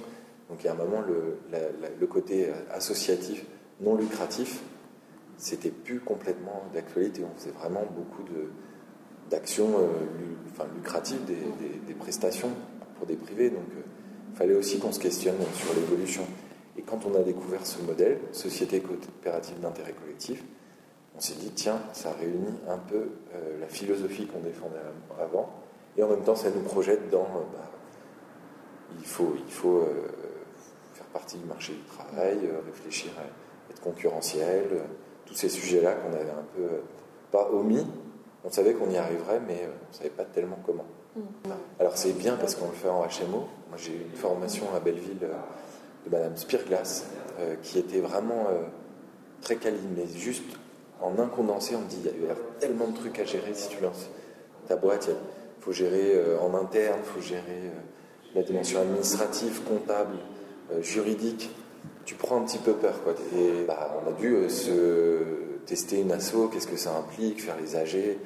Donc 0.48 0.58
il 0.61 0.66
y 0.66 0.68
a 0.68 0.72
un 0.72 0.76
moment, 0.76 1.00
le, 1.00 1.38
le 1.98 2.06
côté 2.06 2.48
associatif, 2.70 3.44
non 3.80 3.96
lucratif, 3.96 4.61
c'était 5.37 5.70
plus 5.70 6.00
complètement 6.00 6.62
d'actualité. 6.72 7.22
On 7.24 7.38
faisait 7.38 7.50
vraiment 7.50 7.85
beaucoup 7.94 8.22
d'actions 9.30 9.78
euh, 9.78 9.87
enfin, 10.52 10.64
lucratives, 10.74 11.24
des, 11.24 11.35
des, 11.87 11.94
prestations 11.94 12.50
pour 12.96 13.06
des 13.06 13.16
privés. 13.16 13.50
Donc 13.50 13.68
euh, 13.76 13.82
il 14.32 14.37
fallait 14.37 14.54
aussi 14.54 14.78
qu'on 14.78 14.92
se 14.92 15.00
questionne 15.00 15.37
sur 15.54 15.74
l'évolution. 15.74 16.22
Et 16.76 16.82
quand 16.82 17.00
on 17.06 17.14
a 17.14 17.22
découvert 17.22 17.64
ce 17.66 17.80
modèle, 17.82 18.18
société 18.32 18.80
coopérative 18.80 19.60
d'intérêt 19.60 19.92
collectif, 19.92 20.42
on 21.16 21.20
s'est 21.20 21.34
dit, 21.34 21.50
tiens, 21.50 21.80
ça 21.92 22.12
réunit 22.12 22.58
un 22.68 22.78
peu 22.78 23.08
euh, 23.34 23.60
la 23.60 23.68
philosophie 23.68 24.26
qu'on 24.26 24.40
défendait 24.40 24.78
avant, 25.20 25.50
et 25.96 26.02
en 26.02 26.08
même 26.08 26.22
temps, 26.22 26.34
ça 26.34 26.50
nous 26.50 26.62
projette 26.62 27.08
dans, 27.10 27.20
euh, 27.20 27.44
bah, 27.52 27.70
il 28.98 29.06
faut, 29.06 29.34
il 29.46 29.52
faut 29.52 29.78
euh, 29.78 30.08
faire 30.94 31.06
partie 31.06 31.37
du 31.37 31.44
marché 31.44 31.74
du 31.74 31.82
travail, 31.82 32.38
réfléchir 32.66 33.12
à 33.18 33.70
être 33.70 33.80
concurrentiel, 33.80 34.64
tous 35.26 35.34
ces 35.34 35.48
sujets-là 35.48 35.94
qu'on 35.94 36.12
avait 36.12 36.30
un 36.30 36.46
peu, 36.56 36.68
pas 37.30 37.48
omis, 37.52 37.87
on 38.44 38.50
savait 38.50 38.74
qu'on 38.74 38.90
y 38.90 38.96
arriverait, 38.96 39.40
mais 39.46 39.68
on 39.68 39.92
ne 39.92 39.96
savait 39.96 40.10
pas 40.10 40.24
tellement 40.24 40.58
comment. 40.66 40.84
Mmh. 41.16 41.50
Alors 41.78 41.96
c'est 41.96 42.12
bien 42.12 42.37
parce 42.37 42.56
qu'on 42.56 42.66
le 42.66 42.74
fait 42.74 42.88
en 42.88 43.02
HMO. 43.02 43.46
Moi 43.68 43.78
j'ai 43.78 43.92
eu 43.92 44.02
une 44.10 44.16
formation 44.16 44.66
à 44.76 44.80
Belleville 44.80 45.18
de 46.04 46.10
Madame 46.10 46.36
Spirglass, 46.36 47.06
qui 47.62 47.78
était 47.78 48.00
vraiment 48.00 48.46
très 49.40 49.56
câline, 49.56 49.94
mais 49.96 50.06
juste 50.06 50.44
en 51.00 51.18
un 51.18 51.26
condensé, 51.26 51.76
on 51.76 51.82
dit 51.82 51.98
il 52.02 52.26
y 52.26 52.30
a 52.30 52.34
tellement 52.58 52.88
de 52.88 52.96
trucs 52.96 53.18
à 53.18 53.24
gérer 53.24 53.52
si 53.54 53.68
tu 53.68 53.82
lances 53.82 54.08
ta 54.68 54.76
boîte. 54.76 55.10
Il 55.10 55.64
faut 55.64 55.72
gérer 55.72 56.14
euh, 56.14 56.38
en 56.40 56.54
interne, 56.54 57.00
il 57.02 57.10
faut 57.10 57.26
gérer 57.26 57.42
euh, 57.48 58.34
la 58.34 58.42
dimension 58.42 58.80
administrative, 58.80 59.62
comptable, 59.62 60.16
euh, 60.72 60.82
juridique. 60.82 61.50
Tu 62.04 62.14
prends 62.14 62.38
un 62.38 62.44
petit 62.44 62.58
peu 62.58 62.72
peur. 62.72 63.02
Quoi. 63.02 63.14
Bah, 63.66 64.02
on 64.04 64.08
a 64.08 64.12
dû 64.12 64.48
se 64.50 65.20
tester 65.64 66.00
une 66.00 66.12
asso, 66.12 66.50
qu'est-ce 66.52 66.66
que 66.66 66.76
ça 66.76 66.94
implique, 66.96 67.42
faire 67.42 67.56
les 67.58 67.76
AG, 67.76 68.18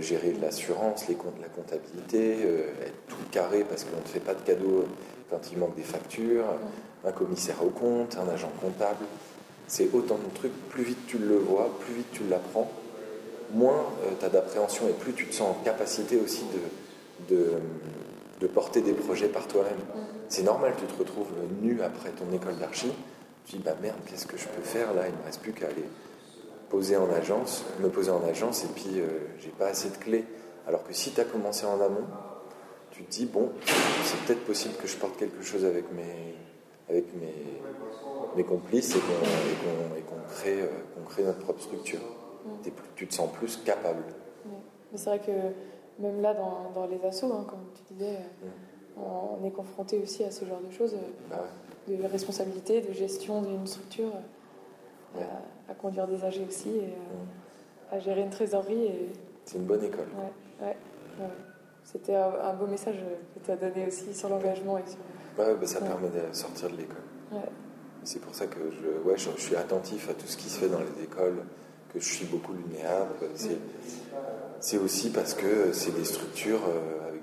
gérer 0.00 0.34
l'assurance, 0.42 1.08
les 1.08 1.14
comptes, 1.14 1.40
la 1.40 1.48
comptabilité, 1.48 2.32
être 2.82 3.06
tout 3.08 3.16
carré 3.30 3.64
parce 3.66 3.84
qu'on 3.84 3.96
ne 3.96 4.06
fait 4.06 4.20
pas 4.20 4.34
de 4.34 4.42
cadeaux 4.42 4.84
quand 5.30 5.52
il 5.52 5.58
manque 5.58 5.76
des 5.76 5.82
factures, 5.82 6.44
un 7.04 7.12
commissaire 7.12 7.62
au 7.64 7.70
compte, 7.70 8.16
un 8.16 8.28
agent 8.32 8.50
comptable. 8.60 9.04
C'est 9.66 9.88
autant 9.92 10.16
de 10.16 10.34
trucs, 10.34 10.52
plus 10.70 10.82
vite 10.82 11.06
tu 11.06 11.18
le 11.18 11.36
vois, 11.36 11.70
plus 11.80 11.94
vite 11.94 12.10
tu 12.12 12.24
l'apprends, 12.24 12.70
moins 13.52 13.84
euh, 14.04 14.12
tu 14.18 14.24
as 14.24 14.28
d'appréhension 14.30 14.88
et 14.88 14.92
plus 14.92 15.12
tu 15.12 15.26
te 15.26 15.34
sens 15.34 15.56
en 15.56 15.64
capacité 15.64 16.18
aussi 16.18 16.44
de, 17.28 17.34
de, 17.34 17.52
de 18.40 18.46
porter 18.46 18.80
des 18.80 18.94
projets 18.94 19.28
par 19.28 19.46
toi-même. 19.46 19.74
Mm. 19.74 20.06
C'est 20.28 20.42
normal, 20.42 20.72
tu 20.78 20.86
te 20.86 20.98
retrouves 20.98 21.28
nu 21.62 21.82
après 21.82 22.10
ton 22.10 22.34
école 22.34 22.56
d'archi, 22.56 22.90
tu 23.46 23.56
dis 23.56 23.62
bah 23.62 23.76
merde, 23.82 23.96
qu'est-ce 24.06 24.26
que 24.26 24.38
je 24.38 24.46
peux 24.46 24.62
faire 24.62 24.94
là? 24.94 25.02
Il 25.06 25.12
ne 25.12 25.18
me 25.18 25.24
reste 25.24 25.40
plus 25.40 25.52
qu'à 25.52 25.66
aller 25.66 25.84
poser 26.70 26.96
en 26.96 27.10
agence, 27.12 27.64
me 27.80 27.88
poser 27.88 28.10
en 28.10 28.22
agence 28.28 28.64
et 28.64 28.68
puis 28.68 29.00
euh, 29.00 29.06
j'ai 29.40 29.50
pas 29.50 29.66
assez 29.66 29.90
de 29.90 29.96
clés. 29.96 30.24
Alors 30.66 30.84
que 30.84 30.92
si 30.92 31.12
tu 31.12 31.20
as 31.20 31.24
commencé 31.24 31.64
en 31.64 31.80
amont, 31.80 32.04
tu 32.98 33.04
te 33.04 33.10
dis 33.12 33.26
bon, 33.26 33.50
c'est 34.02 34.18
peut-être 34.24 34.44
possible 34.44 34.74
que 34.74 34.88
je 34.88 34.96
porte 34.96 35.16
quelque 35.16 35.42
chose 35.42 35.64
avec 35.64 35.92
mes, 35.92 36.34
avec 36.88 37.04
mes, 37.14 37.60
mes 38.36 38.42
complices 38.42 38.96
et 38.96 38.98
qu'on 38.98 40.34
crée, 40.34 40.62
euh, 40.62 41.04
crée, 41.08 41.22
notre 41.22 41.38
propre 41.38 41.62
structure. 41.62 42.00
Mm. 42.44 42.70
tu 42.96 43.06
te 43.06 43.14
sens 43.14 43.30
plus 43.32 43.56
capable. 43.58 44.02
Mais 44.90 44.98
c'est 44.98 45.10
vrai 45.10 45.20
que 45.20 46.02
même 46.02 46.20
là, 46.20 46.34
dans, 46.34 46.70
dans 46.74 46.86
les 46.86 47.04
assos, 47.04 47.32
hein, 47.32 47.46
comme 47.48 47.60
tu 47.74 47.94
disais, 47.94 48.18
mm. 48.18 49.00
on 49.00 49.46
est 49.46 49.52
confronté 49.52 50.00
aussi 50.02 50.24
à 50.24 50.32
ce 50.32 50.44
genre 50.44 50.60
de 50.60 50.72
choses, 50.72 50.96
bah 51.30 51.44
de 51.86 52.04
responsabilité, 52.04 52.82
de 52.82 52.92
gestion 52.92 53.40
d'une 53.42 53.66
structure, 53.66 54.12
à, 55.68 55.74
conduire 55.74 56.06
des 56.06 56.22
AG 56.24 56.40
aussi, 56.48 56.68
et 56.68 56.88
mm. 56.88 57.92
à 57.92 57.98
gérer 58.00 58.22
une 58.22 58.30
trésorerie. 58.30 58.86
Et... 58.86 59.08
C'est 59.44 59.56
une 59.56 59.64
bonne 59.66 59.84
école. 59.84 60.08
Ouais, 60.60 60.76
C'était 61.90 62.16
un, 62.16 62.52
beau 62.52 62.66
message 62.66 62.96
que 63.34 63.40
tu 63.42 63.50
as 63.50 63.56
donné 63.56 63.86
aussi 63.86 64.12
sur 64.12 64.28
l'engagement. 64.28 64.76
et 64.76 64.82
sur... 64.86 64.98
bah, 65.54 65.66
ça 65.66 65.80
permet 65.80 66.08
de 66.08 66.34
sortir 66.34 66.68
de 66.68 66.76
l'école. 66.76 67.40
C'est 68.04 68.20
pour 68.20 68.34
ça 68.34 68.46
que 68.46 68.58
je, 68.58 69.08
ouais, 69.08 69.16
je, 69.16 69.30
suis 69.40 69.56
attentif 69.56 70.10
à 70.10 70.14
tout 70.14 70.26
ce 70.26 70.36
qui 70.36 70.50
se 70.50 70.58
fait 70.58 70.68
dans 70.68 70.80
les 70.80 71.04
écoles, 71.04 71.42
que 71.92 71.98
je 71.98 72.04
suis 72.04 72.26
beaucoup 72.26 72.52
l'UNEAP. 72.52 73.08
C'est 74.60 74.76
aussi 74.76 75.10
parce 75.10 75.32
que 75.32 75.72
c'est 75.72 75.96
des 75.96 76.04
structures 76.04 76.60
euh, 76.68 77.08
avec 77.08 77.22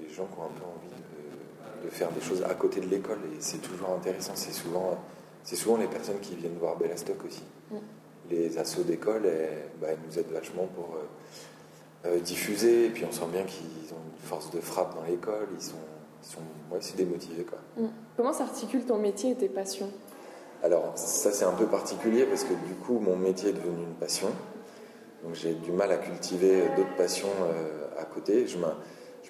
des 0.00 0.08
gens 0.08 0.26
qui 0.26 0.38
ont 0.38 0.44
un 0.44 0.58
peu 0.58 0.64
envie 0.64 1.84
de, 1.84 1.90
faire 1.90 2.10
des 2.12 2.20
choses 2.20 2.42
à 2.42 2.54
côté 2.54 2.80
de 2.80 2.86
l'école 2.86 3.18
et 3.32 3.40
c'est 3.40 3.58
toujours 3.58 3.90
intéressant. 3.90 4.32
C'est 4.34 4.52
souvent, 4.52 4.98
souvent 5.44 5.76
les 5.76 5.86
personnes 5.86 6.20
qui 6.20 6.36
viennent 6.36 6.58
voir 6.58 6.76
Bellastock 6.76 7.22
aussi. 7.24 7.44
Mm. 7.70 7.76
Les 8.30 8.58
assos 8.58 8.82
d'école, 8.82 9.22
bah, 9.80 9.88
elles, 9.90 9.98
nous 10.06 10.18
aident 10.18 10.32
vachement 10.32 10.66
pour 10.66 10.96
euh, 10.96 11.04
euh, 12.06 12.20
diffuser 12.20 12.86
et 12.86 12.90
puis 12.90 13.04
on 13.04 13.12
sent 13.12 13.26
bien 13.32 13.44
qu'ils 13.44 13.92
ont 13.92 14.02
une 14.12 14.28
force 14.28 14.50
de 14.50 14.60
frappe 14.60 14.94
dans 14.94 15.04
l'école. 15.04 15.48
Ils 15.54 15.64
sont, 15.64 15.76
ils 16.22 16.28
sont 16.28 16.40
ouais, 16.70 16.78
c'est 16.80 16.96
démotivé. 16.96 17.44
Quoi. 17.44 17.58
Mm. 17.76 17.90
Comment 18.16 18.32
s'articule 18.32 18.84
ton 18.84 18.98
métier 18.98 19.32
et 19.32 19.34
tes 19.34 19.48
passions? 19.48 19.90
Alors 20.62 20.92
ça 20.96 21.32
c'est 21.32 21.44
un 21.44 21.52
peu 21.52 21.66
particulier 21.66 22.24
parce 22.24 22.44
que 22.44 22.54
du 22.66 22.74
coup 22.74 22.98
mon 22.98 23.16
métier 23.16 23.50
est 23.50 23.52
devenu 23.52 23.82
une 23.82 23.94
passion. 23.94 24.28
Donc 25.22 25.34
j'ai 25.34 25.54
du 25.54 25.72
mal 25.72 25.90
à 25.92 25.96
cultiver 25.96 26.62
d'autres 26.76 26.96
passions 26.96 27.28
à 27.98 28.04
côté. 28.04 28.46
Je 28.46 28.56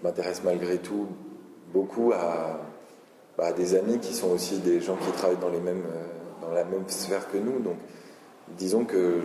m'intéresse 0.02 0.42
malgré 0.44 0.78
tout 0.78 1.06
beaucoup 1.72 2.12
à, 2.12 2.60
bah, 3.36 3.52
des 3.52 3.74
amis 3.74 3.98
qui 3.98 4.14
sont 4.14 4.30
aussi 4.30 4.58
des 4.58 4.80
gens 4.80 4.96
qui 4.96 5.10
travaillent 5.12 5.38
dans, 5.38 5.48
les 5.48 5.60
mêmes, 5.60 5.84
dans 6.42 6.50
la 6.50 6.64
même 6.64 6.88
sphère 6.88 7.28
que 7.30 7.38
nous. 7.38 7.58
Donc 7.60 7.76
disons 8.56 8.84
que 8.84 9.22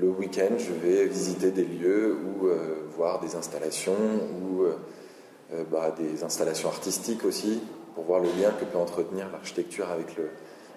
le 0.00 0.08
week-end, 0.08 0.56
je 0.58 0.72
vais 0.72 1.06
visiter 1.06 1.50
des 1.50 1.64
lieux 1.64 2.16
ou 2.16 2.46
euh, 2.46 2.86
voir 2.96 3.20
des 3.20 3.36
installations 3.36 3.92
ou 3.92 4.62
euh, 4.62 4.76
euh, 5.52 5.64
bah, 5.70 5.94
des 5.96 6.24
installations 6.24 6.68
artistiques 6.68 7.24
aussi 7.24 7.60
pour 7.94 8.04
voir 8.04 8.20
le 8.20 8.28
lien 8.40 8.50
que 8.58 8.64
peut 8.64 8.78
entretenir 8.78 9.30
l'architecture 9.30 9.90
avec 9.90 10.16
le 10.16 10.30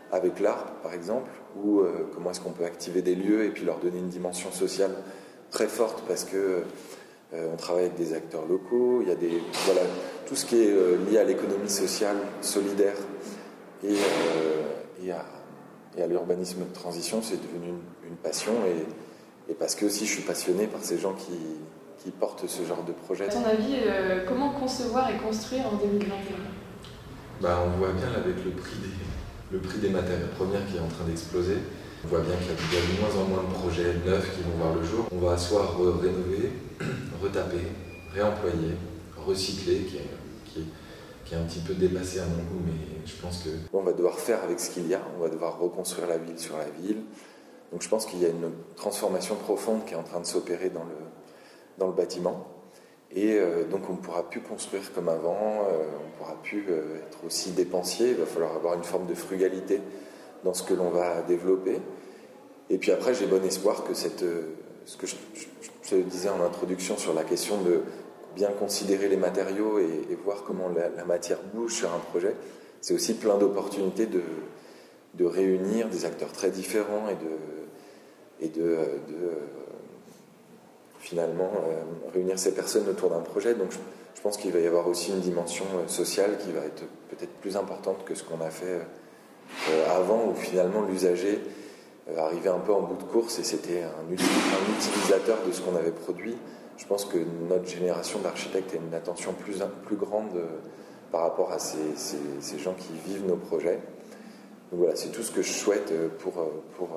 avec 0.10 0.40
l'art 0.40 0.72
par 0.84 0.94
exemple 0.94 1.30
ou 1.62 1.82
comment 2.14 2.32
est-ce 2.32 2.40
qu'on 2.40 2.52
peut 2.52 2.64
activer 2.64 3.02
des 3.02 3.14
lieux 3.14 3.44
et 3.44 3.50
puis 3.50 3.66
leur 3.66 3.80
donner 3.80 3.98
une 3.98 4.08
dimension 4.08 4.52
sociale 4.52 4.92
très 5.52 5.68
forte 5.68 6.04
parce 6.08 6.24
que 6.24 6.62
on 7.34 7.58
travaille 7.58 7.86
avec 7.86 7.98
des 7.98 8.14
acteurs 8.14 8.46
locaux, 8.48 9.02
il 9.02 9.10
y 9.10 9.12
a 9.12 9.16
des 9.16 9.42
voilà 9.66 9.82
tout 10.26 10.36
ce 10.38 10.46
qui 10.46 10.62
est 10.62 10.74
lié 11.10 11.18
à 11.18 11.26
l'économie 11.26 11.70
sociale 11.70 12.16
solidaire 12.40 12.96
et, 13.84 15.12
à 15.12 16.08
l'urbanisme 16.08 16.60
de 16.60 16.74
transition, 16.74 17.22
c'est 17.22 17.42
devenu 17.42 17.74
une, 18.08 18.16
passion 18.16 18.54
et, 18.66 18.86
parce 19.54 19.76
que 19.76 19.86
aussi 19.86 20.06
je 20.06 20.14
suis 20.14 20.24
passionné 20.24 20.68
par 20.68 20.84
ces 20.84 20.98
gens 20.98 21.14
qui, 21.14 21.38
qui 22.04 22.12
portent 22.12 22.48
ce 22.48 22.64
genre 22.64 22.84
de 22.84 22.92
projet. 22.92 23.26
À 23.26 23.30
ton 23.30 23.46
avis, 23.46 23.76
euh, 23.86 24.26
comment 24.28 24.52
concevoir 24.52 25.10
et 25.10 25.18
construire 25.18 25.68
en 25.68 25.76
2021 25.76 26.10
bah, 27.42 27.64
On 27.66 27.78
voit 27.78 27.94
bien 27.94 28.10
avec 28.16 28.44
le 28.44 28.52
prix, 28.52 28.78
des, 28.82 29.56
le 29.56 29.60
prix 29.60 29.80
des 29.80 29.90
matières 29.90 30.28
premières 30.38 30.66
qui 30.68 30.78
est 30.78 30.82
en 30.82 30.88
train 30.88 31.06
d'exploser. 31.06 31.58
On 32.06 32.08
voit 32.10 32.22
bien 32.22 32.36
qu'il 32.36 32.78
y 32.78 32.82
a 32.82 32.86
de 32.86 33.02
moins 33.02 33.22
en 33.22 33.28
moins 33.28 33.44
de 33.44 33.54
projets 33.54 33.94
neufs 34.06 34.36
qui 34.36 34.44
vont 34.44 34.58
voir 34.58 34.76
le 34.76 34.84
jour. 34.84 35.08
On 35.12 35.20
va 35.20 35.38
soit 35.38 35.76
rénover, 36.02 36.52
retaper, 37.22 37.64
réemployer, 38.14 38.76
recycler, 39.26 39.80
qui 39.80 39.98
est, 39.98 40.10
qui 40.46 40.60
est 40.60 40.66
qui 41.28 41.34
est 41.34 41.38
un 41.38 41.44
petit 41.44 41.60
peu 41.60 41.74
dépassé 41.74 42.20
à 42.20 42.26
mon 42.26 42.38
goût, 42.44 42.64
mais 42.66 43.02
je 43.06 43.14
pense 43.22 43.44
que... 43.44 43.50
On 43.74 43.82
va 43.82 43.92
devoir 43.92 44.18
faire 44.18 44.44
avec 44.44 44.60
ce 44.60 44.70
qu'il 44.70 44.88
y 44.88 44.94
a, 44.94 45.02
on 45.18 45.22
va 45.22 45.30
devoir 45.30 45.60
reconstruire 45.60 46.08
la 46.08 46.18
ville 46.18 46.40
sur 46.40 46.58
la 46.58 46.70
ville. 46.82 47.02
Donc 47.72 47.82
je 47.82 47.90
pense 47.90 48.06
qu'il 48.06 48.20
y 48.20 48.26
a 48.26 48.30
une 48.30 48.52
transformation 48.76 49.36
profonde 49.36 49.86
qui 49.86 49.94
est 49.94 49.98
en 49.98 50.04
train 50.04 50.20
de 50.20 50.26
s'opérer 50.26 50.70
dans 50.70 50.84
le, 50.84 50.96
dans 51.78 51.88
le 51.88 51.94
bâtiment. 51.94 52.48
Et 53.16 53.34
euh, 53.34 53.64
donc 53.66 53.90
on 53.90 53.94
ne 53.94 53.98
pourra 53.98 54.30
plus 54.30 54.42
construire 54.42 54.94
comme 54.94 55.10
avant, 55.10 55.64
euh, 55.70 55.86
on 56.02 56.06
ne 56.06 56.18
pourra 56.18 56.36
plus 56.44 56.66
euh, 56.70 56.98
être 57.08 57.20
aussi 57.26 57.52
dépensier, 57.52 58.10
il 58.10 58.16
va 58.16 58.26
falloir 58.26 58.54
avoir 58.56 58.74
une 58.74 58.84
forme 58.84 59.06
de 59.06 59.14
frugalité 59.14 59.82
dans 60.44 60.54
ce 60.54 60.64
que 60.64 60.74
l'on 60.74 60.90
va 60.90 61.22
développer. 61.22 61.80
Et 62.70 62.78
puis 62.78 62.92
après, 62.92 63.14
j'ai 63.14 63.26
bon 63.26 63.44
espoir 63.46 63.86
que 63.86 63.94
cette, 63.94 64.26
ce 64.86 64.98
que 64.98 65.08
je, 65.08 65.16
je, 65.84 65.96
disais 65.96 66.30
en 66.30 66.42
introduction 66.42 66.98
sur 66.98 67.14
la 67.14 67.24
question 67.24 67.62
de 67.62 67.82
bien 68.36 68.50
considérer 68.52 69.08
les 69.08 69.18
matériaux 69.18 69.80
et, 69.80 70.16
voir 70.26 70.44
comment 70.46 70.70
la, 70.70 71.06
matière 71.06 71.40
bouge 71.54 71.76
sur 71.76 71.94
un 71.94 72.00
projet, 72.12 72.36
c'est 72.82 72.94
aussi 72.94 73.14
plein 73.14 73.38
d'opportunités 73.38 74.06
de, 74.06 74.22
de, 75.18 75.26
réunir 75.26 75.90
des 75.90 76.06
acteurs 76.06 76.32
très 76.32 76.50
différents 76.50 77.08
et 77.10 77.16
de, 77.16 78.46
et 78.46 78.50
de, 78.50 78.78
finalement 81.00 81.52
euh, 81.70 82.12
réunir 82.14 82.38
ces 82.38 82.54
personnes 82.54 82.88
autour 82.90 83.10
d'un 83.10 83.22
projet. 83.22 83.54
Donc 83.54 83.72
je, 83.72 84.22
pense 84.22 84.38
qu'il 84.38 84.52
va 84.52 84.60
y 84.60 84.68
avoir 84.68 84.88
aussi 84.88 85.12
une 85.12 85.20
dimension 85.20 85.66
euh, 85.76 85.88
sociale 85.88 86.38
qui 86.40 86.52
va 86.52 86.62
être 86.62 86.84
peut-être 87.10 87.34
plus 87.40 87.56
importante 87.56 88.04
que 88.04 88.16
ce 88.16 88.24
qu'on 88.24 88.42
a 88.42 88.50
fait 88.50 88.80
euh, 89.70 89.96
avant, 89.96 90.30
où 90.30 90.36
finalement 90.36 90.82
l'usager 90.82 91.40
arrivait 92.18 92.50
un 92.50 92.60
peu 92.60 92.74
en 92.74 92.82
bout 92.82 92.96
de 92.96 93.04
course 93.04 93.40
et 93.40 93.44
c'était 93.44 93.84
un, 93.84 94.12
utilisateur 94.12 95.38
de 95.46 95.52
ce 95.52 95.62
qu'on 95.62 95.76
avait 95.76 95.92
produit 95.92 96.38
je 96.78 96.86
pense 96.86 97.06
que 97.06 97.18
notre 97.50 97.68
génération 97.68 98.20
d'architectes 98.20 98.74
a 98.74 98.78
une 98.78 98.94
attention 98.94 99.34
plus, 99.34 99.64
plus 99.86 99.96
grande 99.96 100.36
euh, 100.36 100.46
par 101.12 101.22
rapport 101.22 101.52
à 101.52 101.60
ces, 101.60 101.96
ces, 101.96 102.60
gens 102.60 102.74
qui 102.74 102.94
vivent 103.10 103.26
nos 103.26 103.36
projets. 103.36 103.80
Donc 104.72 104.82
voilà, 104.82 104.96
c'est 104.96 105.10
tout 105.10 105.24
ce 105.24 105.32
que 105.32 105.42
je 105.42 105.52
souhaite 105.52 105.92
euh, 105.92 106.10
pour, 106.20 106.38
euh, 106.40 106.64
pour 106.78 106.90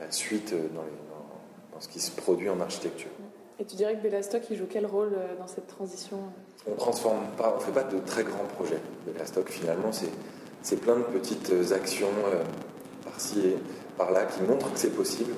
la 0.00 0.10
suite 0.10 0.52
dans, 0.74 0.82
dans, 0.82 1.80
ce 1.80 1.88
qui 1.88 2.00
se 2.00 2.10
produit 2.10 2.48
en 2.48 2.60
architecture. 2.60 3.10
Et 3.58 3.64
tu 3.64 3.76
dirais 3.76 3.96
que 3.96 4.02
Bellastock, 4.02 4.42
il 4.50 4.56
joue 4.56 4.66
quel 4.68 4.86
rôle 4.86 5.12
dans 5.38 5.46
cette 5.46 5.66
transition? 5.66 6.18
On 6.66 6.74
transforme 6.74 7.24
pas, 7.38 7.54
on 7.56 7.60
fait 7.60 7.72
pas 7.72 7.84
de 7.84 7.98
très 8.00 8.22
grands 8.22 8.44
projets. 8.54 8.80
Bellastock, 9.06 9.48
finalement, 9.48 9.90
c'est 10.62 10.76
plein 10.76 10.96
de 10.96 11.02
petites 11.02 11.52
actions 11.72 12.10
par-ci 13.04 13.40
et 13.40 13.56
par-là 13.96 14.24
qui 14.24 14.42
montrent 14.42 14.70
que 14.72 14.78
c'est 14.78 14.94
possible. 14.94 15.32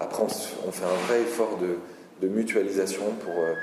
Après, 0.00 0.24
on 0.24 0.72
fait 0.72 0.84
un 0.84 1.06
vrai 1.06 1.20
effort 1.20 1.58
de, 1.58 1.78
de 2.22 2.28
mutualisation 2.28 3.04
pour, 3.24 3.34
euh, 3.34 3.54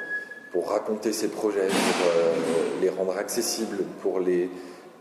pour 0.51 0.69
raconter 0.69 1.13
ces 1.13 1.29
projets, 1.29 1.67
pour 1.67 2.07
euh, 2.07 2.33
les 2.81 2.89
rendre 2.89 3.17
accessibles, 3.17 3.83
pour 4.01 4.19
les, 4.19 4.49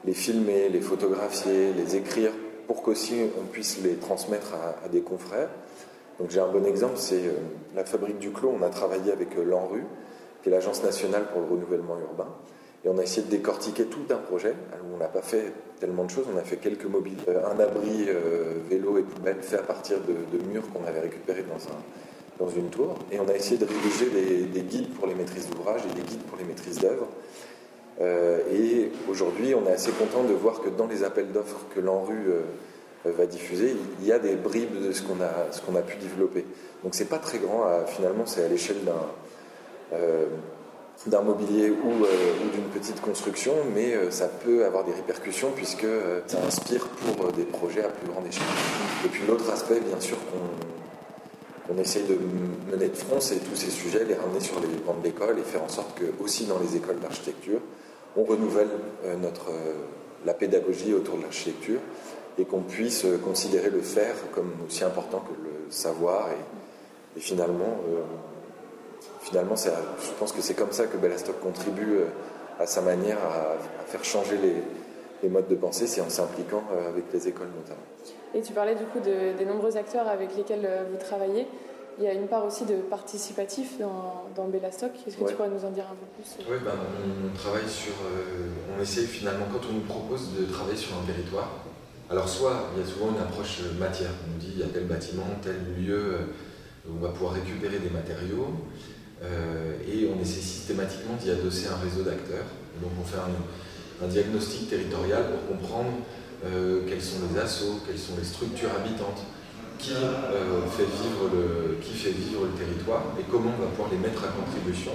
les 0.05 0.15
filmer, 0.15 0.69
les 0.69 0.81
photographier, 0.81 1.73
les 1.73 1.97
écrire, 1.97 2.33
pour 2.69 2.83
qu'aussi 2.83 3.17
on 3.41 3.47
puisse 3.47 3.83
les 3.83 3.95
transmettre 3.95 4.55
à, 4.85 4.89
des 4.89 5.01
confrères. 5.01 5.49
Donc 6.21 6.31
j'ai 6.31 6.39
un 6.39 6.47
bon 6.49 6.65
exemple, 6.65 6.95
c'est 6.97 7.27
euh, 7.27 7.33
la 7.75 7.85
fabrique 7.85 8.19
du 8.19 8.31
clos. 8.31 8.55
On 8.57 8.63
a 8.63 8.69
travaillé 8.69 9.11
avec 9.11 9.31
l'ANRU, 9.37 9.83
qui 10.43 10.51
est 10.51 10.53
l'Agence 10.53 10.85
nationale 10.85 11.25
pour 11.33 11.41
le 11.41 11.49
renouvellement 11.49 11.99
urbain. 11.99 12.29
Et 12.85 12.89
on 12.89 12.99
a 12.99 13.03
essayé 13.03 13.27
de 13.27 13.31
décortiquer 13.31 13.87
tout 13.87 14.05
un 14.11 14.19
projet. 14.19 14.55
on 14.95 14.99
n'a 14.99 15.09
pas 15.09 15.23
fait 15.23 15.53
tellement 15.81 16.05
de 16.05 16.11
choses, 16.11 16.27
on 16.33 16.39
a 16.39 16.45
fait 16.45 16.59
quelques 16.59 16.85
mobiles. 16.85 17.19
Un 17.29 17.59
abri 17.59 18.07
vélo 18.71 18.99
et 18.99 19.03
poubelle 19.03 19.39
fait 19.41 19.59
à 19.59 19.63
partir 19.63 19.99
de, 20.01 20.39
murs 20.45 20.63
qu'on 20.73 20.87
avait 20.87 21.01
récupérés 21.01 21.43
dans 21.43 21.57
un, 21.57 21.79
dans 22.39 22.49
une 22.49 22.71
tour, 22.71 22.95
et 23.11 23.19
on 23.19 23.29
a 23.29 23.35
essayé 23.35 23.59
de 23.59 23.65
rédiger 23.65 24.47
des, 24.47 24.61
guides 24.63 24.95
pour 24.95 25.09
les 25.09 25.15
maîtrises 25.15 25.49
d'ouvrage 25.49 25.81
et 25.91 25.95
des 25.95 26.07
guides 26.07 26.23
pour 26.23 26.39
les 26.39 26.45
maîtrises 26.45 26.79
d'œuvre. 26.79 27.09
Euh, 28.01 28.39
et 28.53 28.91
aujourd'hui, 29.09 29.55
on 29.55 29.67
est 29.69 29.73
assez 29.73 29.91
content 29.91 30.23
de 30.23 30.33
voir 30.33 30.61
que 30.61 30.69
dans 30.69 30.87
les 30.87 31.03
appels 31.03 31.33
d'offres 31.33 31.65
que 31.75 31.81
l'ANRU 31.81 32.29
euh, 32.29 32.43
va 33.05 33.27
diffuser, 33.27 33.75
il 34.01 34.07
y 34.07 34.13
a 34.13 34.19
des 34.19 34.37
bribes 34.37 34.87
de 34.87 34.93
ce 34.93 35.03
qu'on 35.03 35.21
a, 35.21 35.53
ce 35.53 35.61
qu'on 35.61 35.75
a 35.75 35.83
pu 35.83 35.97
développer. 35.97 36.45
Donc 36.85 36.95
c'est 36.95 37.09
pas 37.09 37.19
très 37.19 37.39
grand, 37.39 37.65
finalement, 37.87 38.25
c'est 38.27 38.45
à 38.45 38.49
l'échelle 38.49 38.85
d'un 38.85 39.97
euh, 39.97 40.27
d'un 41.07 41.23
mobilier 41.23 41.71
ou, 41.71 41.93
d'une 42.53 42.69
petite 42.75 43.01
construction, 43.01 43.53
mais 43.73 43.95
ça 44.11 44.27
peut 44.27 44.65
avoir 44.65 44.83
des 44.83 44.93
répercussions 44.93 45.53
puisque 45.55 45.87
ça 46.27 46.39
inspire 46.45 46.89
pour 46.89 47.31
des 47.33 47.45
projets 47.45 47.85
à 47.85 47.89
plus 47.89 48.09
grande 48.09 48.27
échelle. 48.27 48.43
Et 49.05 49.09
puis 49.09 49.23
l'autre 49.29 49.49
aspect, 49.49 49.79
bien 49.79 50.01
sûr, 50.01 50.17
qu'on 50.17 51.73
on 51.73 51.79
essaye 51.79 52.03
de 52.03 52.19
mener 52.73 52.89
de 52.89 52.97
front 52.97 53.21
c'est 53.21 53.37
tous 53.37 53.55
ces 53.55 53.71
sujets, 53.71 54.05
les 54.05 54.15
ramener 54.15 54.41
sur 54.41 54.59
les 54.61 54.67
bancs 54.85 55.01
d'école 55.03 55.39
et 55.39 55.43
faire 55.43 55.63
en 55.63 55.69
sorte 55.69 55.97
que 55.99 56.07
aussi 56.23 56.47
dans 56.47 56.59
les 56.59 56.77
écoles 56.77 56.99
d'architecture, 56.99 57.61
on 58.17 58.25
renouvelle 58.25 58.69
euh, 59.05 59.17
notre, 59.17 59.51
euh, 59.51 59.75
la 60.25 60.35
pédagogie 60.35 60.95
autour 60.95 61.17
de 61.17 61.23
l'architecture 61.23 61.81
et 62.39 62.45
qu'on 62.45 62.61
puisse 62.61 63.05
euh, 63.05 63.19
considérer 63.19 63.71
le 63.71 63.81
faire 63.81 64.15
comme 64.33 64.53
aussi 64.67 64.85
important 64.85 65.21
que 65.21 65.33
le 65.43 65.71
savoir 65.71 66.29
et, 66.31 67.21
finalement, 67.21 67.81
finalement 69.23 69.57
je 69.57 70.11
pense 70.21 70.31
que 70.31 70.41
c'est 70.41 70.55
comme 70.55 70.71
ça 70.71 70.87
que 70.87 70.97
Bellastock 70.97 71.41
contribue 71.41 71.99
à 72.61 72.67
sa 72.67 72.81
manière 72.81 73.19
à, 73.19 73.57
faire 73.87 74.05
changer 74.05 74.39
les, 75.23 75.29
modes 75.29 75.49
de 75.49 75.57
pensée, 75.57 75.89
c'est 75.89 76.01
en 76.01 76.09
s'impliquant 76.09 76.63
avec 76.89 77.07
les 77.13 77.27
écoles 77.27 77.49
notamment. 77.57 77.83
Et 78.35 78.41
tu 78.41 78.53
parlais 78.53 78.77
du 78.77 78.85
coup 78.85 79.01
des 79.01 79.45
nombreux 79.45 79.77
acteurs 79.77 80.07
avec 80.07 80.37
lesquels 80.37 80.69
vous 80.93 80.99
travaillez. 80.99 81.49
Il 81.99 82.05
y 82.05 82.07
a 82.07 82.15
une 82.15 82.29
part 82.29 82.47
aussi 82.47 82.65
de 82.65 82.77
participatif 82.77 83.79
dans, 83.81 84.25
dans 84.37 84.49
Bellastock. 84.49 84.93
Est-ce 85.07 85.17
que 85.17 85.29
tu 85.29 85.35
pourrais 85.35 85.49
nous 85.49 85.65
en 85.65 85.71
dire 85.71 85.85
un 85.91 85.97
peu 85.97 86.07
plus? 86.15 86.47
Oui, 86.49 86.59
ben, 86.65 86.73
on, 86.73 87.37
travaille 87.37 87.69
sur. 87.69 87.93
Euh, 87.93 88.47
on 88.77 88.83
essaie 88.83 89.03
finalement, 89.03 89.47
quand 89.53 89.67
on 89.69 89.75
nous 89.75 89.81
propose 89.81 90.35
de 90.39 90.45
travailler 90.45 90.77
sur 90.77 90.97
un 90.97 91.05
territoire, 91.05 91.51
alors 92.09 92.29
soit 92.29 92.71
il 92.75 92.81
y 92.81 92.85
a 92.85 92.89
souvent 92.89 93.11
une 93.11 93.21
approche 93.21 93.61
matière. 93.79 94.11
On 94.27 94.35
nous 94.35 94.39
dit 94.39 94.53
il 94.55 94.61
y 94.61 94.63
a 94.63 94.69
tel 94.69 94.85
bâtiment, 94.85 95.27
tel 95.43 95.57
lieu 95.77 96.19
où 96.89 96.93
on 96.97 97.01
va 97.01 97.09
pouvoir 97.09 97.33
récupérer 97.33 97.79
des 97.79 97.91
matériaux. 97.91 98.47
Euh, 99.23 99.75
et 99.87 100.09
on 100.09 100.21
essaie 100.23 100.41
systématiquement 100.41 101.15
d'y 101.21 101.31
adosser 101.31 101.67
un 101.67 101.77
réseau 101.83 102.03
d'acteurs. 102.03 102.47
Donc 102.81 102.93
on 103.01 103.05
fait 103.05 103.19
un, 103.19 104.05
un 104.05 104.09
diagnostic 104.09 104.71
territorial 104.71 105.25
pour 105.31 105.57
comprendre 105.57 105.91
euh, 106.47 106.83
quels 106.89 107.03
sont 107.03 107.17
les 107.33 107.41
assauts, 107.41 107.81
quelles 107.87 107.99
sont 107.99 108.17
les 108.17 108.25
structures 108.25 108.71
habitantes, 108.71 109.23
qui, 109.79 109.93
euh, 109.93 110.67
fait 110.77 110.85
vivre 110.85 111.31
le, 111.33 111.77
qui 111.81 111.95
fait 111.95 112.11
vivre 112.11 112.45
le 112.45 112.51
territoire 112.53 113.03
et 113.19 113.25
comment 113.31 113.51
on 113.59 113.63
va 113.63 113.69
pouvoir 113.69 113.89
les 113.91 113.99
mettre 113.99 114.25
à 114.25 114.29
contribution. 114.29 114.93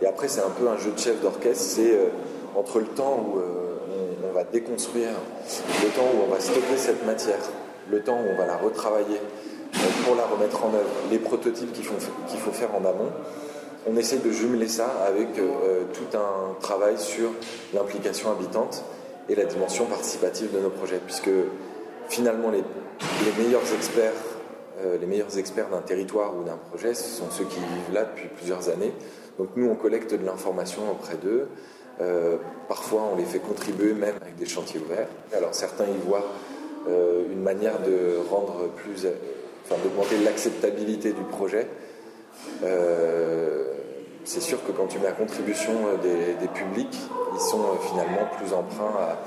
Et 0.00 0.06
après, 0.06 0.28
c'est 0.28 0.40
un 0.40 0.50
peu 0.50 0.68
un 0.68 0.76
jeu 0.78 0.92
de 0.92 0.98
chef 0.98 1.20
d'orchestre, 1.20 1.62
c'est 1.62 1.92
euh, 1.92 2.08
entre 2.56 2.80
le 2.80 2.86
temps 2.86 3.26
où 3.26 3.38
on, 4.28 4.32
va 4.32 4.44
déconstruire, 4.44 5.10
le 5.82 5.88
temps 5.90 6.08
où 6.14 6.26
on 6.26 6.32
va 6.32 6.40
stocker 6.40 6.76
cette 6.76 7.04
matière, 7.04 7.40
le 7.90 8.02
temps 8.02 8.16
où 8.16 8.32
on 8.32 8.36
va 8.36 8.46
la 8.46 8.56
retravailler 8.56 9.20
pour 10.04 10.16
la 10.16 10.24
remettre 10.24 10.64
en 10.64 10.68
œuvre, 10.68 10.90
les 11.10 11.18
prototypes 11.18 11.72
qu'il 11.72 11.84
faut, 11.84 11.94
faut 11.98 12.52
faire 12.52 12.74
en 12.74 12.84
amont 12.84 13.10
on 13.84 13.96
essaie 13.96 14.18
de 14.18 14.30
jumeler 14.30 14.68
ça 14.68 14.86
avec 15.04 15.34
tout 15.34 16.16
un 16.16 16.54
travail 16.60 16.96
sur 16.98 17.30
l'implication 17.74 18.30
habitante 18.30 18.84
et 19.28 19.34
la 19.34 19.44
dimension 19.44 19.86
participative 19.86 20.52
de 20.54 20.60
nos 20.60 20.70
projets, 20.70 21.00
puisque 21.04 21.30
finalement, 22.12 22.50
les, 22.50 22.62
meilleurs 23.42 23.62
experts, 23.74 24.12
euh, 24.84 25.38
experts 25.38 25.70
d'un 25.70 25.80
territoire 25.80 26.36
ou 26.36 26.44
d'un 26.44 26.56
projet, 26.56 26.94
ce 26.94 27.08
sont 27.08 27.30
ceux 27.30 27.44
qui 27.44 27.58
vivent 27.58 27.94
là 27.94 28.04
depuis 28.04 28.28
plusieurs 28.28 28.68
années. 28.68 28.92
Donc 29.38 29.48
nous, 29.56 29.68
on 29.68 29.74
collecte 29.74 30.14
de 30.14 30.24
l'information 30.24 30.82
auprès 30.90 31.16
d'eux. 31.16 31.48
Euh, 32.00 32.36
parfois, 32.68 33.08
on 33.12 33.16
les 33.16 33.24
fait 33.24 33.38
contribuer 33.38 33.94
même 33.94 34.14
avec 34.20 34.36
des 34.36 34.46
chantiers 34.46 34.80
ouverts. 34.80 35.08
Alors 35.34 35.54
certains 35.54 35.86
y 35.86 35.98
voient 36.06 36.26
euh, 36.88 37.24
une 37.32 37.42
manière 37.42 37.80
de 37.80 38.18
rendre 38.30 38.68
plus, 38.76 39.06
enfin 39.64 39.80
d'augmenter 39.82 40.18
l'acceptabilité 40.22 41.12
du 41.12 41.22
projet. 41.22 41.66
c'est 44.24 44.40
sûr 44.40 44.64
que 44.64 44.72
quand 44.72 44.86
tu 44.86 44.98
mets 44.98 45.08
à 45.08 45.12
contribution 45.12 45.72
des 46.02 46.48
publics, 46.48 46.98
ils 47.34 47.40
sont 47.40 47.64
finalement 47.88 48.28
plus 48.38 48.52
emprunts 48.52 48.94
à, 48.98 49.18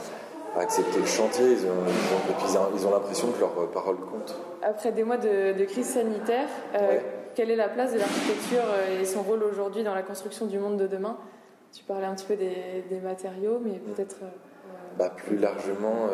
accepter 0.62 1.00
le 1.00 1.06
chantier. 1.06 1.46
Ils 1.46 1.66
ont, 1.66 2.70
ils 2.76 2.88
ont, 2.88 2.92
l'impression 2.92 3.32
que 3.32 3.40
leur 3.40 3.52
parole 3.72 3.98
compte. 3.98 4.36
Après 4.64 4.92
des 4.92 5.04
mois 5.04 5.18
de, 5.18 5.64
crise 5.66 5.88
sanitaire, 5.88 6.48
euh, 6.76 7.00
quelle 7.36 7.52
est 7.52 7.56
la 7.56 7.70
place 7.70 7.94
de 7.94 8.00
l'architecture 8.00 8.64
euh, 8.64 9.02
et 9.02 9.06
son 9.06 9.22
rôle 9.22 9.44
aujourd'hui 9.44 9.84
dans 9.84 9.96
la 9.96 10.04
construction 10.04 10.46
du 10.46 10.60
monde 10.60 10.78
de 10.78 10.88
demain? 10.88 11.18
Tu 11.74 11.84
parlais 11.84 12.06
un 12.06 12.16
petit 12.16 12.26
peu 12.26 12.36
des, 12.36 13.00
matériaux, 13.04 13.60
mais 13.64 13.80
peut-être. 13.80 14.18
Euh, 14.24 14.28
bah, 14.98 15.10
plus 15.10 15.38
largement, 15.38 16.08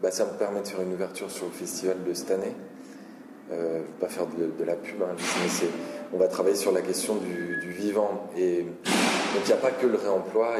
bah, 0.00 0.12
ça 0.12 0.24
me 0.26 0.38
permet 0.38 0.60
de 0.60 0.68
faire 0.68 0.80
une 0.80 0.92
ouverture 0.92 1.30
sur 1.30 1.46
le 1.46 1.52
festival 1.52 2.04
de 2.04 2.14
cette 2.14 2.30
année. 2.30 2.54
je 3.50 3.56
ne 3.56 3.62
vais 3.62 3.84
pas 3.98 4.06
faire 4.06 4.26
de, 4.26 4.64
la 4.64 4.76
pub, 4.76 5.02
hein, 5.02 5.16
mais 5.16 5.68
on 6.14 6.18
va 6.18 6.28
travailler 6.28 6.54
sur 6.54 6.70
la 6.70 6.82
question 6.82 7.16
du, 7.16 7.58
du 7.60 7.72
vivant. 7.72 8.28
Et 8.38 8.64
donc 9.34 9.42
il 9.44 9.46
n'y 9.46 9.52
a 9.52 9.56
pas 9.56 9.70
que 9.70 9.86
le 9.86 9.96
réemploi, 9.96 10.56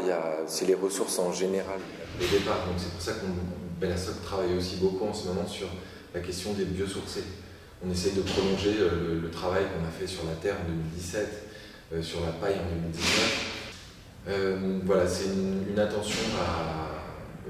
c'est 0.47 0.67
les 0.67 0.75
ressources 0.75 1.19
en 1.19 1.33
général 1.33 1.79
au 2.21 2.25
départ. 2.25 2.67
Donc 2.67 2.77
c'est 2.79 2.91
pour 2.91 3.01
ça 3.01 3.13
qu'on 3.13 3.29
Bellastock 3.81 4.23
travaille 4.23 4.57
aussi 4.57 4.77
beaucoup 4.77 5.05
en 5.07 5.13
ce 5.13 5.27
moment 5.27 5.47
sur 5.47 5.67
la 6.15 6.21
question 6.21 6.53
des 6.53 6.65
biosourcés. 6.65 7.25
On 7.85 7.91
essaye 7.91 8.13
de 8.13 8.21
prolonger 8.21 8.77
euh, 8.79 9.21
le, 9.21 9.31
travail 9.31 9.65
qu'on 9.65 9.85
a 9.85 9.91
fait 9.91 10.07
sur 10.07 10.25
la 10.25 10.35
terre 10.35 10.55
en 10.65 10.69
2017, 10.71 11.29
euh, 11.93 12.01
sur 12.01 12.21
la 12.21 12.31
paille 12.31 12.55
en 12.55 12.75
2019. 12.75 13.59
Euh, 14.29 14.79
voilà, 14.85 15.09
c'est 15.09 15.31
une, 15.35 15.77
attention 15.77 16.21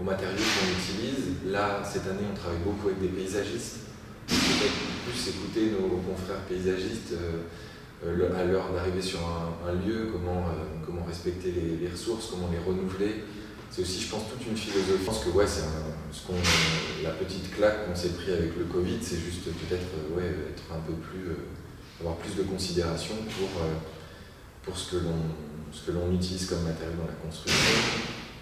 aux 0.00 0.02
matériaux 0.02 0.38
qu'on 0.38 0.72
utilise. 0.72 1.52
Là, 1.52 1.82
cette 1.84 2.06
année, 2.06 2.24
on 2.32 2.34
travaille 2.34 2.60
beaucoup 2.64 2.88
avec 2.88 3.00
des 3.00 3.08
paysagistes. 3.08 3.80
Peut-être 4.26 4.72
plus 5.04 5.28
écouter 5.28 5.72
nos 5.78 5.98
confrères 5.98 6.40
paysagistes 6.48 7.12
à 8.04 8.44
l'heure 8.44 8.72
d'arriver 8.72 9.02
sur 9.02 9.20
un, 9.20 9.72
lieu, 9.86 10.08
comment, 10.12 10.44
comment 10.84 11.04
respecter 11.04 11.52
les, 11.52 11.88
ressources, 11.88 12.28
comment 12.30 12.48
les 12.50 12.58
renouveler, 12.58 13.22
c'est 13.70 13.82
aussi, 13.82 14.02
je 14.02 14.10
pense, 14.10 14.24
toute 14.28 14.46
une 14.46 14.56
philosophie. 14.56 14.98
Je 15.00 15.06
pense 15.06 15.24
que 15.24 15.30
ouais, 15.30 15.46
c'est 15.46 15.62
ce 16.12 17.02
la 17.02 17.10
petite 17.10 17.54
claque 17.54 17.86
qu'on 17.86 17.94
s'est 17.94 18.10
pris 18.10 18.32
avec 18.32 18.56
le 18.58 18.64
Covid, 18.64 18.98
c'est 19.00 19.16
juste 19.16 19.44
peut-être 19.44 19.86
euh, 19.96 20.16
ouais, 20.16 20.28
être 20.50 20.62
un 20.74 20.80
peu 20.80 20.92
plus, 20.92 21.30
euh, 21.30 21.48
avoir 22.00 22.16
plus 22.16 22.36
de 22.36 22.42
considération 22.42 23.14
pour, 23.14 23.62
euh, 23.62 23.72
pour 24.62 24.76
ce 24.76 24.92
que 24.92 24.96
l'on 24.96 25.16
ce 25.72 25.86
que 25.86 25.92
l'on 25.92 26.12
utilise 26.12 26.44
comme 26.44 26.64
matériau 26.64 26.92
dans 26.98 27.06
la 27.06 27.14
construction. 27.14 27.56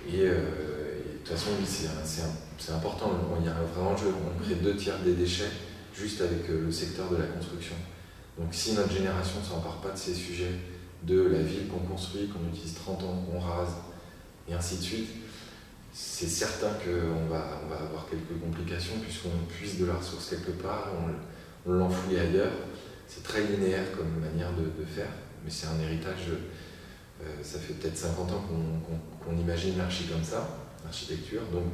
Et, 0.09 0.25
de 0.27 1.23
toute 1.23 1.29
façon, 1.29 1.51
c'est 1.65 2.73
important. 2.73 3.13
Il 3.39 3.47
y 3.47 3.49
a 3.49 3.53
un 3.53 3.63
vrai 3.63 3.89
enjeu. 3.89 4.09
On 4.09 4.43
crée 4.43 4.57
deux 4.57 4.75
tiers 4.75 4.99
des 5.05 5.13
déchets 5.13 5.53
juste 5.95 6.21
avec 6.23 6.49
le 6.49 6.73
secteur 6.73 7.09
de 7.09 7.19
la 7.19 7.27
construction. 7.27 7.77
Donc 8.41 8.49
si 8.53 8.73
notre 8.73 8.91
génération 8.91 9.41
ne 9.41 9.45
s'empare 9.45 9.77
pas 9.83 9.91
de 9.91 9.99
ces 9.99 10.15
sujets, 10.15 10.59
de 11.03 11.29
la 11.29 11.43
ville 11.43 11.69
qu'on 11.69 11.81
construit, 11.81 12.29
qu'on 12.29 12.49
utilise 12.49 12.75
30 12.75 13.03
ans, 13.03 13.25
qu'on 13.31 13.39
rase, 13.39 13.75
et 14.49 14.55
ainsi 14.55 14.79
de 14.79 14.83
suite, 14.83 15.09
c'est 15.93 16.29
certain 16.29 16.71
qu'on 16.83 17.29
va, 17.29 17.61
avoir 17.71 18.07
quelques 18.09 18.41
complications 18.41 18.95
puisqu'on 19.03 19.45
puise 19.47 19.79
de 19.79 19.85
la 19.85 19.95
ressource 19.95 20.31
quelque 20.31 20.53
part, 20.63 20.89
on, 21.67 21.73
l'enfouit 21.73 22.19
ailleurs. 22.19 22.53
C'est 23.07 23.23
très 23.23 23.43
linéaire 23.43 23.93
comme 23.95 24.21
manière 24.21 24.53
de, 24.55 24.85
faire, 24.87 25.11
mais 25.45 25.51
c'est 25.51 25.67
un 25.67 25.79
héritage. 25.81 26.31
Euh, 27.23 27.25
ça 27.43 27.59
fait 27.59 27.75
peut-être 27.75 27.99
50 27.99 28.31
ans 28.33 28.45
qu'on 29.23 29.37
imagine 29.37 29.77
l'archi 29.77 30.05
comme 30.05 30.25
ça, 30.25 30.49
l'architecture. 30.83 31.43
Donc 31.53 31.65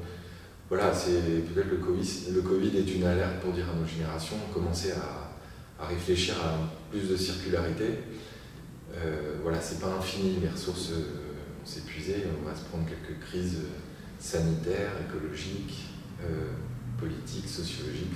voilà, 0.69 0.93
c'est 0.93 1.21
peut-être 1.21 1.71
le 1.71 1.77
COVID, 1.77 2.33
le 2.35 2.43
Covid 2.43 2.77
est 2.77 2.95
une 2.97 3.05
alerte 3.05 3.39
pour 3.41 3.53
dire 3.53 3.67
à 3.71 3.79
nos 3.79 3.87
générations, 3.87 4.37
commencer 4.53 4.91
à, 4.93 5.26
à 5.79 5.87
réfléchir 5.87 6.35
à 6.43 6.71
plus 6.91 7.09
de 7.09 7.17
circularité. 7.17 7.99
Euh, 8.95 9.37
voilà, 9.43 9.61
c'est 9.61 9.81
pas 9.81 9.95
infini, 9.99 10.39
les 10.41 10.49
ressources 10.49 10.91
euh, 10.93 10.95
vont 11.59 11.67
s'épuiser, 11.67 12.25
on 12.41 12.49
va 12.49 12.55
se 12.55 12.65
prendre 12.65 12.87
quelques 12.87 13.21
crises 13.21 13.63
sanitaire, 14.19 14.93
écologique, 15.07 15.89
euh, 16.23 16.53
politique, 16.99 17.47
sociologique. 17.47 18.13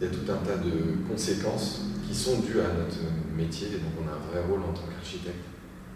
il, 0.00 0.04
y 0.04 0.08
a, 0.08 0.12
tout 0.12 0.30
un 0.30 0.36
tas 0.44 0.56
de 0.56 1.08
conséquences 1.08 1.82
qui 2.06 2.14
sont 2.14 2.40
dues 2.40 2.60
à 2.60 2.74
notre 2.74 2.98
métier, 3.34 3.68
et 3.68 3.78
donc 3.78 3.92
on 4.02 4.08
a 4.08 4.12
un 4.12 4.30
vrai 4.30 4.48
rôle 4.48 4.62
en 4.62 4.72
tant 4.72 4.86
qu'architecte 4.86 5.44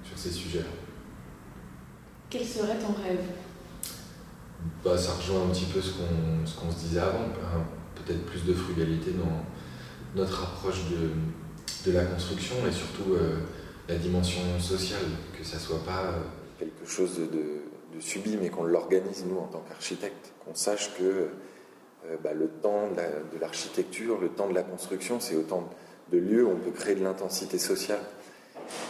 sur 0.04 0.18
ces 0.18 0.30
sujets-là. 0.30 0.64
Quel 2.30 2.46
serait 2.46 2.78
ton 2.78 2.94
rêve? 3.02 3.20
Bah, 4.82 4.96
Ça 4.96 5.12
rejoint 5.12 5.44
un 5.44 5.50
petit 5.50 5.66
peu 5.66 5.80
ce 5.82 5.92
qu'on 5.92 6.70
se 6.70 6.78
disait 6.78 7.00
avant, 7.00 7.28
peut-être 7.94 8.24
plus 8.24 8.44
de 8.44 8.54
frugalité 8.54 9.12
dans 9.12 9.44
notre 10.14 10.44
approche 10.44 10.82
de, 10.90 11.90
de 11.90 11.96
la 11.96 12.04
construction 12.04 12.56
et 12.68 12.72
surtout 12.72 13.14
euh, 13.14 13.36
la 13.88 13.96
dimension 13.96 14.42
sociale, 14.60 15.00
que 15.38 15.44
ça 15.44 15.58
soit 15.58 15.82
pas 15.84 16.04
euh, 16.04 16.12
quelque 16.58 16.86
chose 16.86 17.18
de 17.18 18.00
subi, 18.00 18.36
mais 18.40 18.48
qu'on 18.48 18.64
l'organise 18.64 19.24
nous 19.26 19.38
en 19.38 19.46
tant 19.46 19.62
qu'architecte, 19.68 20.32
qu'on 20.44 20.54
sache 20.54 20.94
que 20.98 21.02
euh, 21.04 22.16
bah, 22.22 22.32
le 22.32 22.48
temps 22.48 22.88
de 22.90 23.38
l'architecture, 23.38 24.18
le 24.20 24.28
temps 24.28 24.48
de 24.48 24.54
la 24.54 24.62
construction, 24.62 25.20
c'est 25.20 25.36
autant 25.36 25.68
de 26.10 26.18
lieux 26.18 26.44
où 26.44 26.50
on 26.50 26.56
peut 26.56 26.70
créer 26.70 26.94
de 26.94 27.04
l'intensité 27.04 27.58
sociale. 27.58 28.00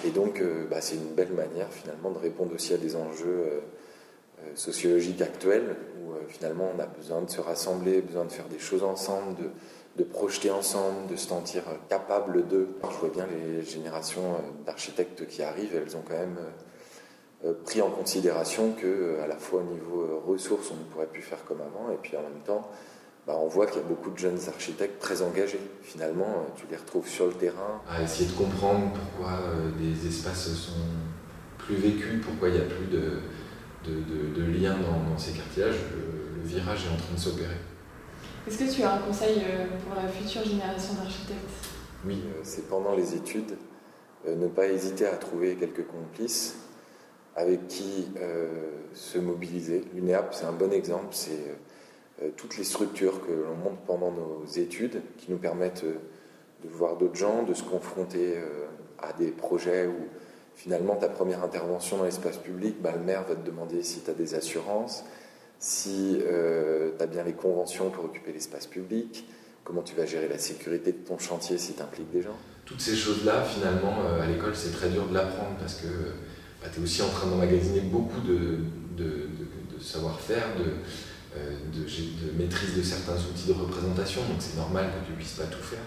Et 0.05 0.11
donc, 0.11 0.43
bah, 0.71 0.81
c'est 0.81 0.97
une 0.97 1.15
belle 1.15 1.33
manière 1.33 1.69
finalement 1.71 2.11
de 2.11 2.19
répondre 2.19 2.55
aussi 2.55 2.75
à 2.75 2.77
des 2.77 2.95
enjeux 2.95 3.63
sociologiques 4.55 5.23
actuels, 5.23 5.77
où 6.01 6.13
finalement 6.29 6.71
on 6.77 6.81
a 6.81 6.87
besoin 6.87 7.23
de 7.23 7.31
se 7.31 7.41
rassembler, 7.41 8.01
besoin 8.03 8.25
de 8.25 8.33
faire 8.33 8.49
des 8.49 8.59
choses 8.59 8.83
ensemble, 8.83 9.51
de 9.97 10.05
projeter 10.05 10.51
ensemble, 10.51 11.09
de 11.11 11.17
se 11.17 11.29
sentir 11.29 11.63
capable 11.89 12.49
de. 12.49 12.69
Je 12.83 12.97
vois 12.97 13.11
bien 13.11 13.27
les 13.27 13.63
générations 13.63 14.37
d'architectes 14.65 15.27
qui 15.27 15.43
arrivent, 15.43 15.75
elles 15.75 15.97
ont 15.97 16.03
quand 16.07 16.19
même 16.19 16.39
euh, 17.45 17.55
pris 17.65 17.83
en 17.83 17.91
considération 17.91 18.73
que 18.73 18.87
euh, 18.87 19.25
à 19.25 19.27
la 19.27 19.37
fois 19.37 19.63
au 19.63 19.65
niveau 19.65 20.03
euh, 20.03 20.21
ressources 20.25 20.71
on 20.71 20.77
ne 20.77 20.85
pourrait 20.85 21.09
plus 21.09 21.23
faire 21.23 21.45
comme 21.45 21.61
avant 21.61 21.93
et 21.93 21.97
puis 22.01 22.17
en 22.17 22.23
même 22.23 22.41
temps 22.47 22.71
bah, 23.27 23.35
on 23.37 23.49
voit 23.49 23.67
qu'il 23.67 23.79
y 23.79 23.85
a 23.85 23.89
beaucoup 23.89 24.11
de 24.11 24.19
jeunes 24.19 24.39
architectes 24.49 25.01
très 25.01 25.23
engagés. 25.23 25.61
Finalement, 25.83 26.47
tu 26.57 26.67
les 26.69 26.77
retrouves 26.77 27.07
sur 27.07 27.27
le 27.27 27.33
terrain. 27.33 27.81
À 27.89 28.03
essayer 28.03 28.29
de 28.29 28.37
comprendre 28.37 28.93
pourquoi 28.93 29.39
des 29.79 30.09
espaces 30.09 30.53
sont 30.55 30.73
plus 31.57 31.77
vécus, 31.77 32.21
pourquoi 32.25 32.49
il 32.49 32.55
n'y 32.57 32.61
a 32.61 32.65
plus 32.65 32.87
de, 32.87 34.61
liens 34.61 34.77
dans, 34.77 35.17
ces 35.17 35.31
quartiers-là. 35.35 35.71
Le, 35.71 36.49
virage 36.49 36.87
est 36.87 36.93
en 36.93 36.97
train 36.97 37.15
de 37.15 37.21
s'opérer. 37.21 37.55
Est-ce 38.47 38.59
que 38.59 38.75
tu 38.75 38.83
as 38.83 38.95
un 38.95 38.99
conseil 38.99 39.43
pour 39.87 39.95
la 39.95 40.09
future 40.09 40.45
génération 40.45 40.95
d'architectes? 40.95 41.39
Oui, 42.05 42.23
c'est 42.43 42.69
pendant 42.69 42.95
les 42.95 43.15
études, 43.15 43.57
ne 44.27 44.49
pas 44.49 44.67
hésiter 44.67 45.07
à 45.07 45.17
trouver 45.17 45.55
quelques 45.55 45.87
complices 45.87 46.57
avec 47.37 47.67
qui 47.69 48.09
euh, 48.21 48.71
se 48.93 49.19
mobiliser. 49.19 49.85
L'UNEAP, 49.95 50.35
c'est 50.35 50.45
un 50.45 50.53
bon 50.53 50.73
exemple, 50.73 51.09
c'est 51.11 51.57
euh, 52.23 52.29
toutes 52.37 52.59
les 52.59 52.65
structures 52.65 53.25
que 53.27 53.33
l'on 53.33 53.57
monte 53.57 53.79
pendant 53.87 54.11
nos 54.11 54.45
études 54.45 55.01
qui 55.19 55.31
nous 55.31 55.39
permettent 55.39 55.85
euh, 55.85 55.99
de 56.63 56.69
voir 56.69 56.97
d'autres 56.97 57.17
gens, 57.17 57.43
de 57.43 57.55
se 57.55 57.65
confronter 57.65 58.37
à 59.01 59.13
des 59.15 59.33
projets 59.33 59.89
où 59.89 60.07
finalement 60.55 60.95
ta 60.95 61.09
première 61.09 61.43
intervention 61.43 61.97
dans 61.97 62.05
l'espace 62.05 62.37
public, 62.37 62.81
bah, 62.81 62.93
le 62.93 63.01
maire 63.01 63.25
va 63.25 63.35
te 63.35 63.45
demander 63.45 63.83
si 63.83 64.03
tu 64.03 64.11
as 64.11 64.15
des 64.15 64.37
assurances, 64.37 65.05
si 65.63 66.19
tu 66.19 67.03
as 67.03 67.07
bien 67.07 67.23
les 67.23 67.33
conventions 67.33 67.91
pour 67.91 68.05
occuper 68.05 68.33
l'espace 68.33 68.67
public, 68.67 69.27
comment 69.63 69.83
tu 69.83 69.95
vas 69.95 70.07
gérer 70.07 70.29
la 70.29 70.39
sécurité 70.39 70.93
de 70.93 70.99
ton 70.99 71.19
chantier 71.19 71.57
si 71.57 71.75
tu 71.75 71.83
impliques 71.83 72.11
des 72.11 72.23
gens? 72.23 72.37
Toutes 72.65 72.81
ces 72.81 72.97
choses-là, 72.97 73.45
finalement, 73.45 73.95
à 74.21 74.27
l'école, 74.27 74.57
c'est 74.57 74.73
très 74.73 74.89
dur 74.89 75.07
de 75.07 75.15
l'apprendre 75.15 75.57
parce 75.61 75.77
que 75.77 75.87
bah, 76.61 76.69
tu 76.73 76.81
es 76.81 76.83
aussi 76.83 77.03
en 77.03 77.09
train 77.09 77.29
d'emmagasiner 77.29 77.81
beaucoup 77.81 78.21
de, 78.21 78.59
de, 78.97 79.29
savoir-faire, 79.81 80.47
euh, 81.37 81.57
de, 81.73 82.39
maîtrise 82.39 82.77
de 82.77 82.83
certains 82.83 83.17
outils 83.17 83.49
de 83.49 83.53
représentation, 83.53 84.21
donc 84.23 84.37
c'est 84.39 84.57
normal 84.57 84.87
que 84.87 85.07
tu 85.07 85.13
ne 85.13 85.17
puisses 85.17 85.33
pas 85.35 85.45
tout 85.45 85.63
faire. 85.63 85.83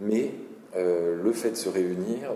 Mais 0.00 0.32
euh, 0.76 1.22
le 1.22 1.32
fait 1.32 1.50
de 1.50 1.56
se 1.56 1.68
réunir, 1.68 2.32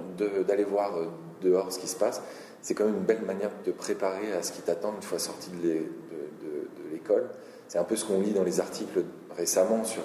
d'aller 0.47 0.65
voir 0.65 0.97
euh, 0.97 1.07
dehors 1.43 1.73
ce 1.73 1.79
qui 1.79 1.87
se 1.87 1.97
passe, 1.97 2.23
c'est 2.61 2.75
quand 2.75 2.85
même 2.85 2.97
une 2.97 3.05
belle 3.05 3.23
manière 3.23 3.51
de 3.51 3.71
te 3.71 3.77
préparer 3.77 4.33
à 4.33 4.43
ce 4.43 4.53
qui 4.53 4.63
t'attend 4.63 4.95
une 4.95 5.03
fois 5.03 5.19
sorti 5.19 5.51
de 5.51 5.57
C'est 7.69 7.79
un 7.79 7.85
peu 7.85 7.97
ce 7.97 8.05
qu'on 8.05 8.21
lit 8.21 8.33
dans 8.33 8.45
les 8.45 8.61
articles 8.61 9.05
récemment 9.37 9.85
sur 9.85 10.03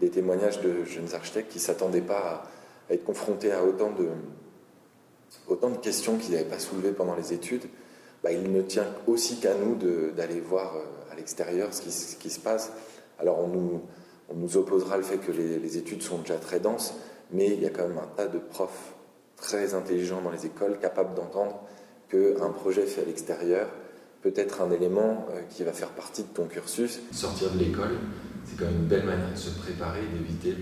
des 0.00 0.10
témoignages 0.10 0.60
de 0.60 0.84
jeunes 0.84 1.14
architectes 1.14 1.50
qui 1.50 1.58
ne 1.58 1.62
s'attendaient 1.62 2.00
pas 2.00 2.44
à, 2.88 2.94
être 2.94 3.04
confrontés 3.04 3.52
à 3.52 3.64
autant 3.64 3.90
de, 3.90 5.76
questions 5.82 6.16
qu'ils 6.16 6.32
n'avaient 6.32 6.44
pas 6.44 6.58
soulevées 6.58 6.92
pendant 6.92 7.14
les 7.14 7.32
études, 7.32 7.64
bah, 8.22 8.32
il 8.32 8.50
ne 8.52 8.62
tient 8.62 8.86
aussi 9.06 9.38
qu'à 9.38 9.54
nous 9.54 9.76
d'aller 10.12 10.40
voir 10.40 10.76
euh, 10.76 11.12
à 11.12 11.16
l'extérieur 11.16 11.72
ce 11.72 11.82
qui, 12.16 12.30
se 12.30 12.40
passe. 12.40 12.72
Alors 13.18 13.38
on 13.40 13.48
nous, 13.48 13.82
on 14.28 14.34
nous 14.34 14.56
opposera 14.56 14.96
le 14.96 15.02
fait 15.02 15.18
que 15.18 15.32
les, 15.32 15.76
études 15.76 16.02
sont 16.02 16.18
déjà 16.18 16.36
très 16.36 16.60
denses, 16.60 16.94
mais 17.30 17.46
il 17.46 17.62
y 17.62 17.66
a 17.66 17.70
quand 17.70 17.86
même 17.86 17.98
un 17.98 18.08
tas 18.16 18.26
de 18.26 18.38
profs 18.38 18.94
très 19.36 19.74
intelligents 19.74 20.20
dans 20.20 20.30
les 20.30 20.46
écoles, 20.46 20.78
capables 20.78 21.14
d'entendre 21.14 21.62
qu'un 22.10 22.50
projet 22.50 22.86
fait 22.86 23.02
à 23.02 23.04
l'extérieur 23.04 23.68
peut 24.30 24.40
être 24.40 24.62
un 24.62 24.70
élément 24.70 25.26
euh, 25.30 25.40
qui 25.50 25.64
va 25.64 25.72
faire 25.72 25.90
partie 25.90 26.22
de 26.22 26.28
ton 26.28 26.46
cursus. 26.46 27.00
Sortir 27.12 27.50
de 27.52 27.58
l'école, 27.58 27.96
c'est 28.44 28.56
quand 28.56 28.66
même 28.66 28.82
une 28.82 28.86
belle 28.86 29.04
manière 29.04 29.30
de 29.30 29.36
se 29.38 29.50
préparer 29.50 30.00
et 30.02 30.18
d'éviter 30.18 30.56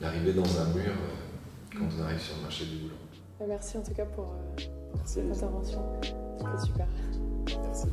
l'arrivée 0.00 0.32
dans 0.32 0.60
un 0.60 0.66
mur 0.74 0.90
euh, 0.90 1.78
quand 1.78 1.86
on 1.98 2.02
arrive 2.02 2.20
sur 2.20 2.36
le 2.36 2.42
marché 2.42 2.64
du 2.66 2.76
boulot. 2.76 2.94
Merci 3.46 3.78
en 3.78 3.82
tout 3.82 3.94
cas 3.94 4.04
pour 4.04 4.24
euh, 4.24 4.62
cette 5.04 5.30
intervention. 5.30 5.82
C'était 6.02 6.66
super. 6.66 6.86
Merci. 7.64 7.86